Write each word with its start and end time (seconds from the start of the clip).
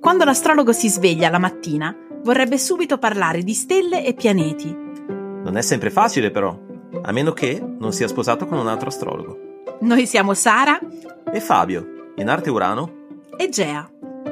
Quando 0.00 0.24
l'astrologo 0.24 0.72
si 0.72 0.88
sveglia 0.88 1.28
la 1.28 1.38
mattina, 1.38 1.94
vorrebbe 2.22 2.58
subito 2.58 2.98
parlare 2.98 3.42
di 3.42 3.52
stelle 3.52 4.04
e 4.04 4.14
pianeti. 4.14 4.74
Non 5.08 5.56
è 5.56 5.62
sempre 5.62 5.90
facile 5.90 6.30
però, 6.30 6.58
a 7.02 7.12
meno 7.12 7.32
che 7.32 7.62
non 7.78 7.92
sia 7.92 8.08
sposato 8.08 8.46
con 8.46 8.58
un 8.58 8.68
altro 8.68 8.88
astrologo. 8.88 9.64
Noi 9.80 10.06
siamo 10.06 10.34
Sara 10.34 10.78
E 11.30 11.40
Fabio, 11.40 12.12
in 12.16 12.28
arte 12.28 12.50
Urano? 12.50 12.96
e 13.36 13.48
Gea. 13.48 13.88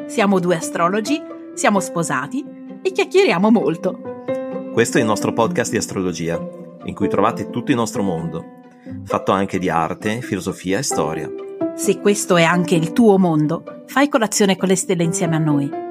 Siamo 0.07 0.41
due 0.41 0.57
astrologi, 0.57 1.23
siamo 1.55 1.79
sposati 1.81 2.45
e 2.83 2.91
chiacchieriamo 2.93 3.51
molto. 3.51 4.25
Questo 4.73 4.99
è 4.99 5.01
il 5.01 5.07
nostro 5.07 5.33
podcast 5.33 5.71
di 5.71 5.77
astrologia, 5.77 6.41
in 6.85 6.95
cui 6.95 7.09
trovate 7.09 7.51
tutto 7.51 7.71
il 7.71 7.77
nostro 7.77 8.03
mondo, 8.03 8.45
fatto 9.07 9.33
anche 9.33 9.59
di 9.59 9.71
arte, 9.71 10.21
filosofia 10.21 10.79
e 10.79 10.83
storia. 10.83 11.31
Se 11.75 12.01
questo 12.01 12.37
è 12.37 12.43
anche 12.43 12.75
il 12.75 12.93
tuo 12.93 13.19
mondo, 13.19 13.85
fai 13.87 14.09
colazione 14.09 14.57
con 14.57 14.69
le 14.69 14.77
stelle 14.77 15.05
insieme 15.05 15.37
a 15.37 15.39
noi. 15.39 15.85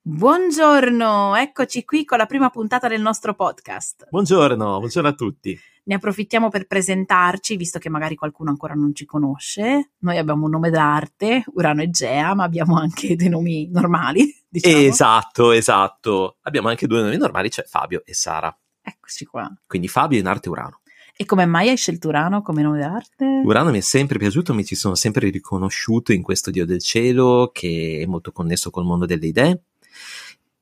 Buongiorno, 0.00 1.34
eccoci 1.34 1.84
qui 1.84 2.04
con 2.04 2.18
la 2.18 2.26
prima 2.26 2.48
puntata 2.48 2.88
del 2.88 3.00
nostro 3.00 3.34
podcast. 3.34 4.06
Buongiorno, 4.08 4.78
buongiorno 4.78 5.08
a 5.08 5.14
tutti. 5.14 5.58
Ne 5.84 5.94
approfittiamo 5.94 6.48
per 6.48 6.66
presentarci, 6.66 7.56
visto 7.56 7.78
che 7.80 7.88
magari 7.88 8.14
qualcuno 8.14 8.50
ancora 8.50 8.74
non 8.74 8.94
ci 8.94 9.04
conosce. 9.04 9.92
Noi 9.98 10.16
abbiamo 10.16 10.44
un 10.44 10.50
nome 10.50 10.70
d'arte, 10.70 11.44
Urano 11.54 11.82
e 11.82 11.90
Gea, 11.90 12.34
ma 12.34 12.44
abbiamo 12.44 12.76
anche 12.78 13.16
dei 13.16 13.28
nomi 13.28 13.68
normali, 13.68 14.32
diciamo. 14.48 14.76
Esatto, 14.76 15.50
esatto. 15.50 16.36
Abbiamo 16.42 16.68
anche 16.68 16.86
due 16.86 17.02
nomi 17.02 17.16
normali, 17.16 17.50
cioè 17.50 17.64
Fabio 17.64 18.02
e 18.04 18.14
Sara. 18.14 18.56
Eccoci 18.80 19.24
qua. 19.24 19.52
Quindi 19.66 19.88
Fabio 19.88 20.18
in 20.18 20.26
arte 20.26 20.48
Urano. 20.48 20.80
E 21.16 21.24
come 21.24 21.46
mai 21.46 21.68
hai 21.68 21.76
scelto 21.76 22.08
Urano 22.08 22.42
come 22.42 22.62
nome 22.62 22.78
d'arte? 22.78 23.42
Urano 23.44 23.70
mi 23.70 23.78
è 23.78 23.82
sempre 23.82 24.18
piaciuto, 24.18 24.54
mi 24.54 24.64
ci 24.64 24.74
sono 24.74 24.94
sempre 24.94 25.30
riconosciuto 25.30 26.12
in 26.12 26.22
questo 26.22 26.50
dio 26.50 26.64
del 26.64 26.80
cielo 26.80 27.50
che 27.52 28.00
è 28.02 28.06
molto 28.06 28.32
connesso 28.32 28.70
col 28.70 28.84
mondo 28.84 29.04
delle 29.04 29.26
idee 29.26 29.62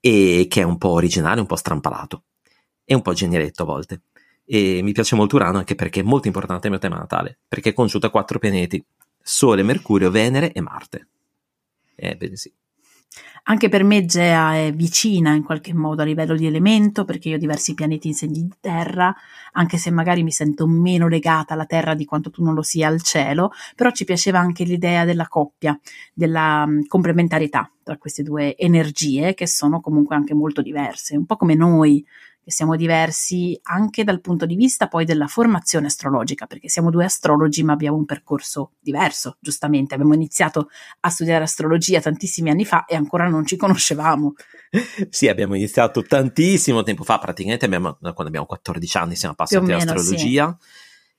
e 0.00 0.46
che 0.48 0.60
è 0.62 0.64
un 0.64 0.76
po' 0.76 0.90
originale, 0.90 1.40
un 1.40 1.46
po' 1.46 1.56
strampalato 1.56 2.24
e 2.84 2.94
un 2.94 3.02
po' 3.02 3.12
genialetto 3.12 3.62
a 3.62 3.66
volte. 3.66 4.02
E 4.52 4.82
mi 4.82 4.90
piace 4.90 5.14
molto 5.14 5.36
Urano 5.36 5.58
anche 5.58 5.76
perché 5.76 6.00
è 6.00 6.02
molto 6.02 6.26
importante 6.26 6.66
il 6.66 6.72
mio 6.72 6.80
tema 6.80 6.96
natale, 6.96 7.38
perché 7.46 7.70
è 7.70 7.72
conosciuto 7.72 8.06
a 8.06 8.10
quattro 8.10 8.40
pianeti, 8.40 8.84
Sole, 9.22 9.62
Mercurio, 9.62 10.10
Venere 10.10 10.50
e 10.50 10.60
Marte. 10.60 11.06
Ebbene 11.94 12.34
sì. 12.34 12.52
Anche 13.44 13.68
per 13.68 13.84
me 13.84 14.04
Gea 14.04 14.56
è 14.56 14.72
vicina 14.72 15.34
in 15.34 15.44
qualche 15.44 15.72
modo 15.72 16.02
a 16.02 16.04
livello 16.04 16.34
di 16.34 16.46
elemento, 16.46 17.04
perché 17.04 17.28
io 17.28 17.36
ho 17.36 17.38
diversi 17.38 17.74
pianeti 17.74 18.08
in 18.08 18.14
segni 18.14 18.42
di 18.42 18.52
terra, 18.58 19.14
anche 19.52 19.78
se 19.78 19.92
magari 19.92 20.24
mi 20.24 20.32
sento 20.32 20.66
meno 20.66 21.06
legata 21.06 21.54
alla 21.54 21.64
terra 21.64 21.94
di 21.94 22.04
quanto 22.04 22.30
tu 22.30 22.42
non 22.42 22.54
lo 22.54 22.62
sia 22.62 22.88
al 22.88 23.02
cielo, 23.02 23.52
però 23.76 23.92
ci 23.92 24.04
piaceva 24.04 24.40
anche 24.40 24.64
l'idea 24.64 25.04
della 25.04 25.28
coppia, 25.28 25.78
della 26.12 26.66
mh, 26.66 26.86
complementarietà 26.86 27.70
tra 27.84 27.96
queste 27.98 28.24
due 28.24 28.56
energie 28.56 29.32
che 29.34 29.46
sono 29.46 29.80
comunque 29.80 30.16
anche 30.16 30.34
molto 30.34 30.60
diverse, 30.60 31.16
un 31.16 31.24
po' 31.24 31.36
come 31.36 31.54
noi 31.54 32.04
che 32.50 32.56
siamo 32.56 32.74
diversi 32.74 33.58
anche 33.62 34.02
dal 34.02 34.20
punto 34.20 34.44
di 34.44 34.56
vista 34.56 34.88
poi 34.88 35.04
della 35.04 35.28
formazione 35.28 35.86
astrologica, 35.86 36.46
perché 36.46 36.68
siamo 36.68 36.90
due 36.90 37.04
astrologi 37.04 37.62
ma 37.62 37.72
abbiamo 37.72 37.96
un 37.96 38.04
percorso 38.04 38.72
diverso, 38.80 39.36
giustamente. 39.38 39.94
Abbiamo 39.94 40.14
iniziato 40.14 40.68
a 41.00 41.08
studiare 41.08 41.44
astrologia 41.44 42.00
tantissimi 42.00 42.50
anni 42.50 42.64
fa 42.64 42.84
e 42.84 42.96
ancora 42.96 43.28
non 43.28 43.46
ci 43.46 43.56
conoscevamo. 43.56 44.34
Sì, 45.10 45.26
abbiamo 45.26 45.56
iniziato 45.56 46.02
tantissimo 46.02 46.84
tempo 46.84 47.02
fa, 47.02 47.18
praticamente 47.18 47.64
abbiamo, 47.64 47.96
quando 47.98 48.26
abbiamo 48.26 48.46
14 48.46 48.96
anni 48.98 49.16
siamo 49.16 49.34
meno, 49.36 49.74
all'astrologia. 49.74 50.56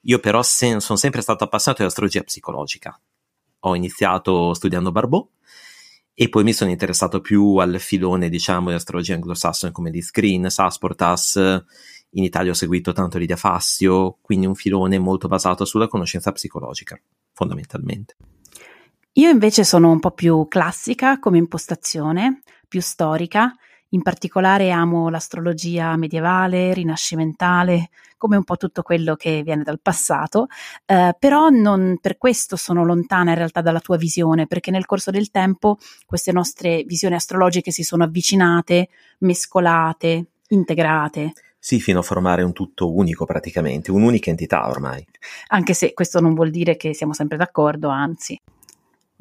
Io 0.04 0.20
però 0.20 0.42
sen- 0.42 0.80
sono 0.80 0.98
sempre 0.98 1.22
stato 1.22 1.44
appassionato 1.44 1.84
di 1.84 1.90
astrologia 1.90 2.24
psicologica. 2.24 2.98
Ho 3.60 3.76
iniziato 3.76 4.54
studiando 4.54 4.92
Barbot 4.92 5.30
e 6.22 6.30
poi 6.30 6.44
mi 6.44 6.54
sono 6.54 6.70
interessato 6.70 7.20
più 7.20 7.56
al 7.56 7.80
filone, 7.80 8.30
diciamo, 8.30 8.70
di 8.70 8.76
astrologia 8.76 9.16
anglosassone 9.16 9.72
come 9.72 9.90
di 9.90 10.04
Screen, 10.04 10.52
Sasportas. 10.52 11.36
In 12.12 12.24
Italia 12.24 12.52
ho 12.52 12.54
seguito 12.54 12.94
tanto 12.94 13.18
Lidia 13.18 13.36
Fastio, 13.36 14.20
quindi 14.22 14.46
un 14.46 14.54
filone 14.54 15.00
molto 15.00 15.28
basato 15.28 15.66
sulla 15.66 15.88
conoscenza 15.88 16.32
psicologica, 16.32 17.02
fondamentalmente. 17.34 18.18
Io 19.14 19.32
invece 19.32 19.64
sono 19.64 19.90
un 19.90 20.00
po' 20.00 20.12
più 20.12 20.48
classica 20.48 21.18
come 21.18 21.40
impostazione, 21.40 22.44
più 22.68 22.82
storica. 22.82 23.56
In 23.94 24.04
particolare 24.04 24.72
amo 24.72 25.10
l'astrologia 25.10 25.96
medievale, 25.98 26.74
rinascimentale, 26.74 27.90
come 28.18 28.38
un 28.38 28.44
po' 28.46 28.56
tutto 28.56 28.84
quello 28.84 29.16
che 29.16 29.42
viene 29.44 29.64
dal 29.64 29.82
passato, 29.82 30.48
eh, 30.86 31.14
però 31.20 31.50
non 31.50 31.98
per 32.00 32.18
questo 32.18 32.56
sono 32.56 32.86
lontana 32.86 33.32
in 33.32 33.38
realtà 33.38 33.62
dalla 33.62 33.82
tua 33.82 33.98
visione, 33.98 34.48
perché 34.48 34.72
nel 34.72 34.86
corso 34.86 35.12
del 35.12 35.30
tempo 35.30 35.78
queste 36.06 36.32
nostre 36.32 36.84
visioni 36.84 37.16
astrologiche 37.16 37.72
si 37.72 37.84
sono 37.84 38.06
avvicinate, 38.06 38.88
mescolate, 39.20 40.26
integrate, 40.50 41.34
Sì, 41.60 41.80
fino 41.80 42.00
a 42.00 42.04
formare 42.04 42.44
un 42.44 42.54
tutto 42.54 42.94
unico 42.96 43.26
praticamente, 43.26 43.92
un'unica 43.92 44.30
entità 44.30 44.68
ormai. 44.68 45.06
anche 45.48 45.74
se 45.74 45.94
questo 45.94 46.20
non 46.22 46.34
vuol 46.34 46.50
dire 46.50 46.76
che 46.78 46.94
siamo 46.94 47.14
sempre 47.14 47.38
d'accordo, 47.38 47.90
anzi. 47.90 48.40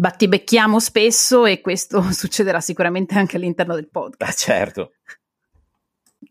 Battibecchiamo 0.00 0.80
spesso 0.80 1.44
e 1.44 1.60
questo 1.60 2.00
succederà 2.10 2.58
sicuramente 2.62 3.18
anche 3.18 3.36
all'interno 3.36 3.74
del 3.74 3.90
podcast. 3.90 4.30
Ah, 4.30 4.32
certo. 4.32 4.92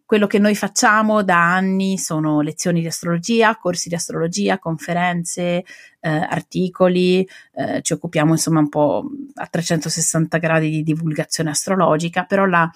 Quello 0.04 0.26
che 0.26 0.40
noi 0.40 0.56
facciamo 0.56 1.22
da 1.22 1.54
anni 1.54 2.00
sono 2.00 2.42
lezioni 2.42 2.82
di 2.82 2.88
astrologia, 2.88 3.56
corsi 3.58 3.88
di 3.88 3.94
astrologia, 3.94 4.58
conferenze, 4.58 5.64
eh, 6.00 6.10
articoli, 6.10 7.24
eh, 7.54 7.84
ci 7.84 7.94
occupiamo 7.94 8.32
insomma 8.32 8.58
un 8.58 8.70
po' 8.70 9.08
a 9.36 9.46
360 9.46 10.40
gradi 10.40 10.72
di 10.72 10.82
divulgazione 10.82 11.52
astrologica, 11.52 12.24
però 12.24 12.46
la 12.46 12.68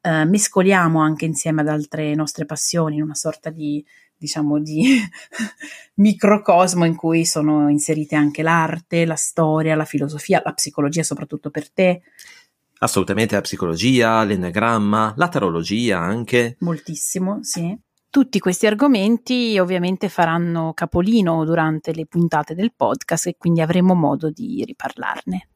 eh, 0.00 0.24
mescoliamo 0.24 1.00
anche 1.00 1.26
insieme 1.26 1.60
ad 1.60 1.68
altre 1.68 2.12
nostre 2.16 2.44
passioni 2.44 2.96
in 2.96 3.02
una 3.02 3.14
sorta 3.14 3.50
di 3.50 3.84
diciamo 4.20 4.60
di 4.60 5.00
microcosmo 5.96 6.84
in 6.84 6.94
cui 6.94 7.24
sono 7.24 7.70
inserite 7.70 8.14
anche 8.14 8.42
l'arte, 8.42 9.06
la 9.06 9.16
storia, 9.16 9.74
la 9.74 9.86
filosofia, 9.86 10.42
la 10.44 10.52
psicologia 10.52 11.02
soprattutto 11.02 11.50
per 11.50 11.70
te, 11.70 12.02
Assolutamente 12.82 13.34
la 13.34 13.42
psicologia, 13.42 14.24
l'enneagramma, 14.24 15.12
la 15.16 15.28
tarologia 15.28 15.98
anche. 15.98 16.56
moltissimo, 16.60 17.40
sì. 17.42 17.78
Tutti 18.08 18.38
questi 18.38 18.66
argomenti 18.66 19.58
ovviamente 19.58 20.08
faranno 20.08 20.72
capolino 20.72 21.44
durante 21.44 21.92
le 21.92 22.06
puntate 22.06 22.54
del 22.54 22.72
podcast 22.74 23.26
e 23.26 23.36
quindi 23.36 23.60
avremo 23.60 23.94
modo 23.94 24.30
di 24.30 24.64
riparlarne. 24.64 25.48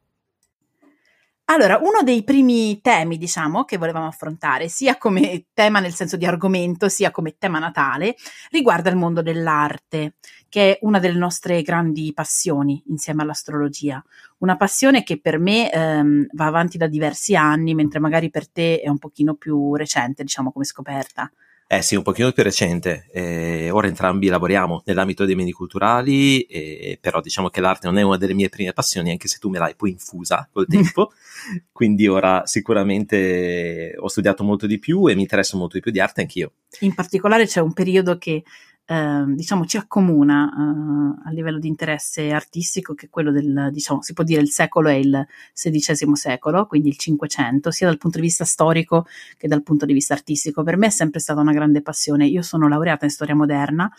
Allora, 1.48 1.76
uno 1.76 2.02
dei 2.02 2.24
primi 2.24 2.80
temi, 2.80 3.18
diciamo, 3.18 3.64
che 3.64 3.76
volevamo 3.76 4.06
affrontare, 4.06 4.68
sia 4.68 4.96
come 4.96 5.44
tema 5.52 5.78
nel 5.78 5.92
senso 5.92 6.16
di 6.16 6.24
argomento, 6.24 6.88
sia 6.88 7.10
come 7.10 7.36
tema 7.36 7.58
natale, 7.58 8.16
riguarda 8.50 8.88
il 8.88 8.96
mondo 8.96 9.20
dell'arte, 9.20 10.14
che 10.48 10.72
è 10.72 10.78
una 10.82 10.98
delle 10.98 11.18
nostre 11.18 11.60
grandi 11.60 12.12
passioni 12.14 12.82
insieme 12.86 13.22
all'astrologia. 13.22 14.02
Una 14.38 14.56
passione 14.56 15.02
che 15.02 15.20
per 15.20 15.38
me 15.38 15.70
ehm, 15.70 16.28
va 16.32 16.46
avanti 16.46 16.78
da 16.78 16.86
diversi 16.86 17.36
anni, 17.36 17.74
mentre 17.74 18.00
magari 18.00 18.30
per 18.30 18.48
te 18.48 18.80
è 18.80 18.88
un 18.88 18.98
pochino 18.98 19.34
più 19.34 19.74
recente, 19.74 20.22
diciamo, 20.22 20.50
come 20.50 20.64
scoperta. 20.64 21.30
Eh 21.76 21.82
sì, 21.82 21.96
un 21.96 22.02
pochino 22.04 22.30
più 22.30 22.44
recente. 22.44 23.08
Eh, 23.10 23.68
ora 23.68 23.88
entrambi 23.88 24.28
lavoriamo 24.28 24.82
nell'ambito 24.84 25.24
dei 25.24 25.34
beni 25.34 25.50
culturali, 25.50 26.42
eh, 26.42 26.98
però 27.00 27.20
diciamo 27.20 27.48
che 27.48 27.60
l'arte 27.60 27.88
non 27.88 27.98
è 27.98 28.02
una 28.02 28.16
delle 28.16 28.32
mie 28.32 28.48
prime 28.48 28.72
passioni, 28.72 29.10
anche 29.10 29.26
se 29.26 29.38
tu 29.40 29.48
me 29.48 29.58
l'hai 29.58 29.74
poi 29.74 29.90
infusa 29.90 30.48
col 30.52 30.68
tempo. 30.68 31.10
Quindi 31.72 32.06
ora 32.06 32.42
sicuramente 32.46 33.92
ho 33.98 34.06
studiato 34.06 34.44
molto 34.44 34.68
di 34.68 34.78
più 34.78 35.08
e 35.08 35.16
mi 35.16 35.22
interessa 35.22 35.56
molto 35.56 35.74
di 35.74 35.82
più 35.82 35.90
di 35.90 35.98
arte 35.98 36.20
anch'io. 36.20 36.52
In 36.80 36.94
particolare 36.94 37.44
c'è 37.44 37.58
un 37.58 37.72
periodo 37.72 38.18
che 38.18 38.44
eh, 38.86 39.24
diciamo 39.28 39.64
ci 39.64 39.76
accomuna 39.78 40.50
eh, 40.50 41.28
a 41.28 41.30
livello 41.30 41.58
di 41.58 41.68
interesse 41.68 42.30
artistico, 42.30 42.94
che 42.94 43.06
è 43.06 43.08
quello 43.10 43.30
del, 43.30 43.70
diciamo, 43.72 44.02
si 44.02 44.12
può 44.12 44.24
dire 44.24 44.40
il 44.42 44.50
secolo 44.50 44.88
è 44.88 44.94
il 44.94 45.26
XVI 45.52 46.14
secolo, 46.14 46.66
quindi 46.66 46.88
il 46.88 46.96
Cinquecento, 46.96 47.70
sia 47.70 47.86
dal 47.86 47.98
punto 47.98 48.18
di 48.18 48.24
vista 48.24 48.44
storico 48.44 49.06
che 49.36 49.48
dal 49.48 49.62
punto 49.62 49.86
di 49.86 49.92
vista 49.92 50.14
artistico. 50.14 50.62
Per 50.62 50.76
me 50.76 50.86
è 50.88 50.90
sempre 50.90 51.20
stata 51.20 51.40
una 51.40 51.52
grande 51.52 51.82
passione. 51.82 52.26
Io 52.26 52.42
sono 52.42 52.68
laureata 52.68 53.04
in 53.04 53.10
storia 53.10 53.34
moderna, 53.34 53.90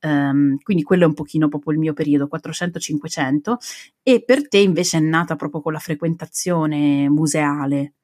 ehm, 0.00 0.58
quindi 0.62 0.82
quello 0.82 1.04
è 1.04 1.06
un 1.06 1.14
pochino 1.14 1.48
proprio 1.48 1.74
il 1.74 1.78
mio 1.78 1.92
periodo, 1.92 2.26
400-500, 2.26 3.56
e 4.02 4.22
per 4.24 4.48
te 4.48 4.58
invece 4.58 4.98
è 4.98 5.00
nata 5.00 5.36
proprio 5.36 5.60
con 5.60 5.72
la 5.72 5.78
frequentazione 5.78 7.08
museale. 7.08 7.94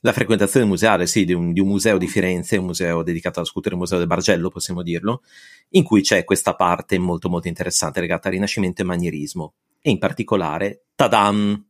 La 0.00 0.12
frequentazione 0.12 0.66
museale, 0.66 1.06
sì, 1.06 1.24
di 1.24 1.32
un, 1.34 1.52
di 1.52 1.60
un 1.60 1.68
museo 1.68 1.98
di 1.98 2.06
Firenze, 2.06 2.56
un 2.56 2.66
museo 2.66 3.02
dedicato 3.02 3.38
alla 3.38 3.48
scultura, 3.48 3.74
il 3.74 3.80
Museo 3.80 3.98
del 3.98 4.06
Bargello, 4.06 4.48
possiamo 4.48 4.82
dirlo, 4.82 5.22
in 5.70 5.84
cui 5.84 6.00
c'è 6.00 6.24
questa 6.24 6.54
parte 6.54 6.98
molto 6.98 7.28
molto 7.28 7.48
interessante 7.48 8.00
legata 8.00 8.28
al 8.28 8.34
Rinascimento 8.34 8.80
e 8.80 8.84
manierismo. 8.84 9.54
E 9.80 9.90
in 9.90 9.98
particolare, 9.98 10.84
tadam, 10.94 11.66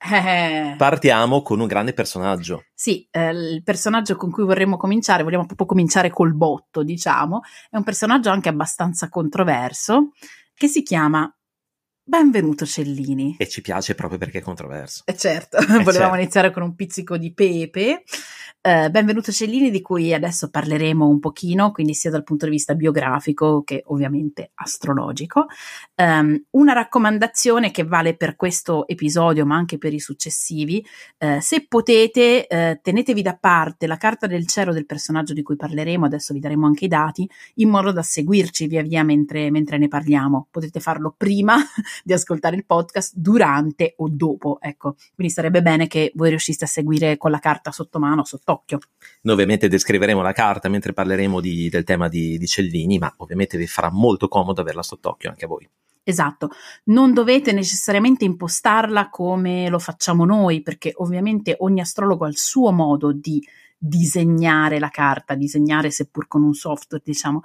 Eh. 0.00 0.74
Partiamo 0.76 1.42
con 1.42 1.58
un 1.58 1.66
grande 1.66 1.92
personaggio. 1.92 2.64
Sì, 2.72 3.06
eh, 3.10 3.30
il 3.30 3.62
personaggio 3.64 4.14
con 4.14 4.30
cui 4.30 4.44
vorremmo 4.44 4.76
cominciare, 4.76 5.24
vogliamo 5.24 5.46
proprio 5.46 5.66
cominciare 5.66 6.10
col 6.10 6.34
botto, 6.34 6.84
diciamo, 6.84 7.40
è 7.68 7.76
un 7.76 7.82
personaggio 7.82 8.30
anche 8.30 8.48
abbastanza 8.48 9.08
controverso 9.08 10.10
che 10.54 10.68
si 10.68 10.82
chiama 10.82 11.32
Benvenuto 12.08 12.64
Cellini. 12.64 13.36
E 13.36 13.46
ci 13.48 13.60
piace 13.60 13.94
proprio 13.94 14.18
perché 14.18 14.38
è 14.38 14.40
controverso. 14.40 15.02
Eh 15.04 15.14
certo, 15.14 15.58
volevamo 15.84 15.92
certo. 15.92 16.14
iniziare 16.14 16.50
con 16.50 16.62
un 16.62 16.74
pizzico 16.74 17.18
di 17.18 17.34
pepe. 17.34 18.02
Eh, 18.60 18.90
benvenuto 18.90 19.30
Cellini, 19.30 19.70
di 19.70 19.80
cui 19.80 20.12
adesso 20.12 20.50
parleremo 20.50 21.06
un 21.06 21.20
pochino, 21.20 21.70
quindi 21.70 21.94
sia 21.94 22.10
dal 22.10 22.24
punto 22.24 22.46
di 22.46 22.50
vista 22.50 22.74
biografico 22.74 23.62
che 23.62 23.82
ovviamente 23.86 24.50
astrologico. 24.54 25.46
Um, 25.94 26.42
una 26.50 26.72
raccomandazione 26.72 27.70
che 27.70 27.84
vale 27.84 28.16
per 28.16 28.36
questo 28.36 28.88
episodio, 28.88 29.46
ma 29.46 29.56
anche 29.56 29.78
per 29.78 29.94
i 29.94 30.00
successivi: 30.00 30.84
eh, 31.18 31.40
se 31.40 31.66
potete, 31.66 32.46
eh, 32.46 32.80
tenetevi 32.82 33.22
da 33.22 33.36
parte 33.36 33.86
la 33.86 33.96
carta 33.96 34.26
del 34.26 34.46
cielo 34.46 34.72
del 34.72 34.86
personaggio 34.86 35.34
di 35.34 35.42
cui 35.42 35.56
parleremo, 35.56 36.04
adesso 36.04 36.34
vi 36.34 36.40
daremo 36.40 36.66
anche 36.66 36.86
i 36.86 36.88
dati, 36.88 37.30
in 37.56 37.68
modo 37.68 37.92
da 37.92 38.02
seguirci 38.02 38.66
via 38.66 38.82
via 38.82 39.04
mentre, 39.04 39.50
mentre 39.50 39.78
ne 39.78 39.88
parliamo. 39.88 40.48
Potete 40.50 40.80
farlo 40.80 41.14
prima 41.16 41.56
di 42.04 42.12
ascoltare 42.12 42.56
il 42.56 42.64
podcast, 42.64 43.14
durante 43.16 43.94
o 43.98 44.08
dopo. 44.10 44.58
Ecco, 44.60 44.96
quindi 45.14 45.32
sarebbe 45.32 45.62
bene 45.62 45.86
che 45.86 46.12
voi 46.14 46.30
riusciste 46.30 46.64
a 46.64 46.68
seguire 46.68 47.16
con 47.16 47.30
la 47.30 47.38
carta 47.38 47.70
sotto 47.70 47.98
mano, 47.98 48.24
sott'occhio. 48.24 48.78
Noi 49.22 49.34
ovviamente 49.34 49.68
descriveremo 49.68 50.22
la 50.22 50.32
carta 50.32 50.68
mentre 50.68 50.92
parleremo 50.92 51.40
di, 51.40 51.68
del 51.68 51.84
tema 51.84 52.08
di, 52.08 52.38
di 52.38 52.46
Cellini, 52.46 52.98
ma 52.98 53.12
ovviamente 53.18 53.56
vi 53.56 53.66
farà 53.66 53.90
molto 53.90 54.28
comodo 54.28 54.60
averla 54.60 54.82
sott'occhio 54.82 55.30
anche 55.30 55.44
a 55.44 55.48
voi. 55.48 55.68
Esatto, 56.08 56.48
non 56.84 57.12
dovete 57.12 57.52
necessariamente 57.52 58.24
impostarla 58.24 59.10
come 59.10 59.68
lo 59.68 59.78
facciamo 59.78 60.24
noi, 60.24 60.62
perché 60.62 60.92
ovviamente 60.96 61.54
ogni 61.58 61.80
astrologo 61.80 62.24
ha 62.24 62.28
il 62.28 62.38
suo 62.38 62.72
modo 62.72 63.12
di 63.12 63.46
disegnare 63.76 64.78
la 64.78 64.88
carta, 64.88 65.34
disegnare 65.34 65.90
seppur 65.90 66.26
con 66.26 66.42
un 66.42 66.54
software, 66.54 67.02
diciamo. 67.04 67.42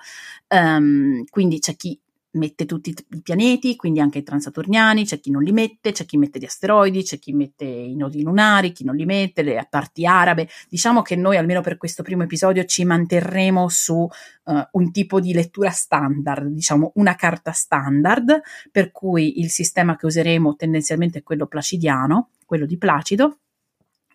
Um, 0.48 1.26
quindi 1.30 1.60
c'è 1.60 1.76
chi 1.76 2.00
mette 2.34 2.66
tutti 2.66 2.90
i 2.90 3.22
pianeti, 3.22 3.76
quindi 3.76 4.00
anche 4.00 4.20
i 4.20 4.24
transaturniani, 4.24 5.06
c'è 5.06 5.20
chi 5.20 5.32
non 5.32 5.44
li 5.44 5.52
mette, 5.52 5.92
c'è 5.92 6.06
chi 6.06 6.18
mette 6.18 6.40
gli 6.40 6.46
asteroidi, 6.46 7.04
c'è 7.04 7.20
chi 7.20 7.34
mette 7.34 7.66
i 7.66 7.96
nodi 7.96 8.22
lunari, 8.22 8.72
chi 8.72 8.84
non 8.84 8.96
li 8.96 9.06
mette, 9.06 9.42
le 9.44 9.66
parti 9.70 10.06
arabe. 10.06 10.48
Diciamo 10.70 11.02
che 11.02 11.16
noi, 11.16 11.38
almeno 11.38 11.62
per 11.62 11.78
questo 11.78 12.04
primo 12.04 12.24
episodio, 12.24 12.66
ci 12.66 12.86
manterremo 12.86 13.68
su 13.70 13.96
uh, 13.96 14.54
un 14.72 14.92
tipo 14.92 15.20
di 15.20 15.34
lettura 15.34 15.70
standard, 15.70 16.48
diciamo 16.48 16.92
una 16.96 17.16
carta 17.16 17.52
standard, 17.52 18.42
per 18.72 18.92
cui 18.92 19.40
il 19.40 19.50
sistema 19.50 19.96
che 19.96 20.06
useremo 20.06 20.56
tendenzialmente 20.56 21.20
è 21.20 21.24
quello 21.24 21.48
placidiano, 21.48 22.30
quello 22.46 22.66
di 22.66 22.78
Placido, 22.78 23.40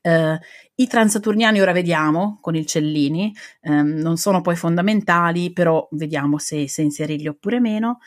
Uh, 0.02 0.38
I 0.74 0.86
transaturniani 0.86 1.60
ora 1.60 1.72
vediamo 1.72 2.38
con 2.40 2.54
il 2.54 2.66
Cellini, 2.66 3.34
um, 3.62 3.94
non 3.96 4.16
sono 4.16 4.40
poi 4.40 4.56
fondamentali, 4.56 5.52
però 5.52 5.86
vediamo 5.92 6.38
se, 6.38 6.68
se 6.68 6.82
inserirli 6.82 7.28
oppure 7.28 7.60
meno. 7.60 7.98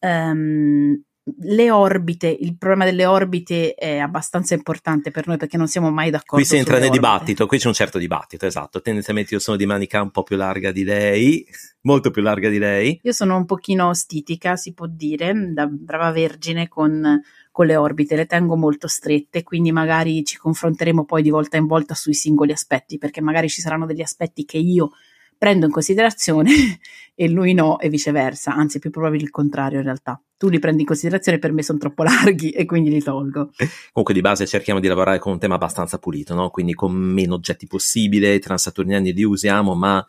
Um, 0.00 1.02
le 1.38 1.70
orbite, 1.70 2.28
il 2.28 2.56
problema 2.56 2.84
delle 2.84 3.04
orbite 3.04 3.74
è 3.74 3.98
abbastanza 3.98 4.54
importante 4.54 5.10
per 5.10 5.26
noi 5.26 5.36
perché 5.36 5.56
non 5.56 5.68
siamo 5.68 5.90
mai 5.90 6.10
d'accordo. 6.10 6.36
Qui 6.36 6.44
si 6.44 6.56
entra 6.56 6.74
nel 6.74 6.84
orbite. 6.84 6.98
dibattito, 6.98 7.46
qui 7.46 7.58
c'è 7.58 7.66
un 7.68 7.74
certo 7.74 7.98
dibattito, 7.98 8.46
esatto. 8.46 8.80
Tendenzialmente 8.80 9.34
io 9.34 9.40
sono 9.40 9.56
di 9.56 9.66
manica 9.66 10.02
un 10.02 10.10
po' 10.10 10.22
più 10.22 10.36
larga 10.36 10.72
di 10.72 10.84
lei, 10.84 11.46
molto 11.82 12.10
più 12.10 12.22
larga 12.22 12.48
di 12.48 12.58
lei. 12.58 12.98
Io 13.02 13.12
sono 13.12 13.36
un 13.36 13.44
pochino 13.44 13.92
stitica, 13.94 14.56
si 14.56 14.72
può 14.72 14.86
dire, 14.88 15.32
da 15.52 15.66
brava 15.66 16.10
vergine 16.10 16.68
con 16.68 17.20
con 17.60 17.68
le 17.68 17.76
orbite, 17.76 18.16
le 18.16 18.24
tengo 18.24 18.56
molto 18.56 18.88
strette, 18.88 19.42
quindi 19.42 19.70
magari 19.70 20.24
ci 20.24 20.38
confronteremo 20.38 21.04
poi 21.04 21.20
di 21.20 21.28
volta 21.28 21.58
in 21.58 21.66
volta 21.66 21.94
sui 21.94 22.14
singoli 22.14 22.52
aspetti, 22.52 22.96
perché 22.96 23.20
magari 23.20 23.50
ci 23.50 23.60
saranno 23.60 23.84
degli 23.84 24.00
aspetti 24.00 24.46
che 24.46 24.56
io 24.56 24.92
prendo 25.36 25.66
in 25.66 25.70
considerazione 25.70 26.50
e 27.14 27.28
lui 27.28 27.52
no 27.52 27.78
e 27.78 27.90
viceversa, 27.90 28.54
anzi 28.54 28.78
più 28.78 28.88
probabile 28.88 29.24
il 29.24 29.30
contrario 29.30 29.76
in 29.76 29.84
realtà. 29.84 30.18
Tu 30.38 30.48
li 30.48 30.58
prendi 30.58 30.80
in 30.80 30.86
considerazione, 30.86 31.38
per 31.38 31.52
me 31.52 31.62
sono 31.62 31.76
troppo 31.78 32.02
larghi 32.02 32.48
e 32.48 32.64
quindi 32.64 32.88
li 32.88 33.02
tolgo. 33.02 33.50
Comunque 33.92 34.14
di 34.14 34.22
base 34.22 34.46
cerchiamo 34.46 34.80
di 34.80 34.88
lavorare 34.88 35.18
con 35.18 35.32
un 35.32 35.38
tema 35.38 35.56
abbastanza 35.56 35.98
pulito, 35.98 36.32
no? 36.32 36.48
quindi 36.48 36.72
con 36.72 36.94
meno 36.94 37.34
oggetti 37.34 37.66
possibile, 37.66 38.32
i 38.32 38.40
transaturniani 38.40 39.12
li 39.12 39.22
usiamo, 39.22 39.74
ma 39.74 40.02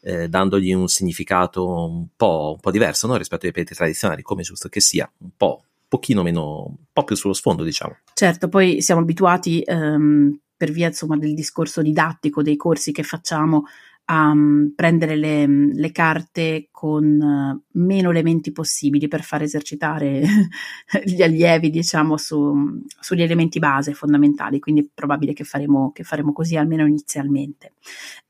eh, 0.00 0.28
dandogli 0.28 0.72
un 0.72 0.88
significato 0.88 1.68
un 1.68 2.08
po', 2.16 2.54
un 2.54 2.60
po 2.60 2.72
diverso 2.72 3.06
no? 3.06 3.14
rispetto 3.14 3.46
ai 3.46 3.52
pianeti 3.52 3.76
tradizionali, 3.76 4.22
come 4.22 4.42
giusto 4.42 4.68
che 4.68 4.80
sia, 4.80 5.08
un 5.18 5.30
po' 5.36 5.62
pochino 5.88 6.22
meno, 6.22 6.64
un 6.66 6.76
po' 6.92 7.04
più 7.04 7.16
sullo 7.16 7.34
sfondo, 7.34 7.62
diciamo. 7.62 7.98
Certo, 8.14 8.48
poi 8.48 8.80
siamo 8.82 9.00
abituati 9.00 9.62
um, 9.66 10.38
per 10.56 10.70
via 10.70 10.88
insomma 10.88 11.16
del 11.16 11.34
discorso 11.34 11.82
didattico 11.82 12.42
dei 12.42 12.56
corsi 12.56 12.92
che 12.92 13.02
facciamo 13.02 13.64
a 14.08 14.30
um, 14.30 14.72
prendere 14.74 15.16
le, 15.16 15.46
le, 15.46 15.90
carte 15.90 16.68
con 16.70 17.04
uh, 17.20 17.78
meno 17.78 18.10
elementi 18.10 18.52
possibili 18.52 19.08
per 19.08 19.22
far 19.22 19.42
esercitare 19.42 20.22
gli 21.04 21.22
allievi, 21.22 21.70
diciamo, 21.70 22.16
su, 22.16 22.82
sugli 23.00 23.22
elementi 23.22 23.58
base 23.58 23.94
fondamentali, 23.94 24.60
quindi 24.60 24.82
è 24.82 24.88
probabile 24.94 25.32
che 25.32 25.42
faremo, 25.42 25.90
che 25.92 26.04
faremo 26.04 26.32
così 26.32 26.56
almeno 26.56 26.86
inizialmente. 26.86 27.72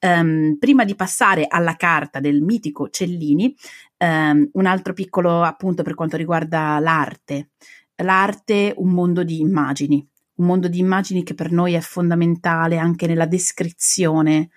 Um, 0.01 0.57
prima 0.59 0.85
di 0.85 0.95
passare 0.95 1.47
alla 1.47 1.77
carta 1.77 2.21
del 2.21 2.41
mitico 2.41 2.89
Cellini, 2.89 3.55
um, 3.99 4.49
un 4.53 4.67
altro 4.67 4.95
piccolo 4.95 5.43
appunto 5.43 5.83
per 5.83 5.95
quanto 5.95 6.17
riguarda 6.17 6.79
l'arte. 6.79 7.51
L'arte, 7.97 8.73
un 8.77 8.91
mondo 8.91 9.25
di 9.25 9.41
immagini, 9.41 10.07
un 10.37 10.47
mondo 10.47 10.69
di 10.69 10.79
immagini 10.79 11.23
che 11.23 11.35
per 11.35 11.51
noi 11.51 11.75
è 11.75 11.81
fondamentale 11.81 12.79
anche 12.79 13.07
nella 13.07 13.27
descrizione 13.27 14.49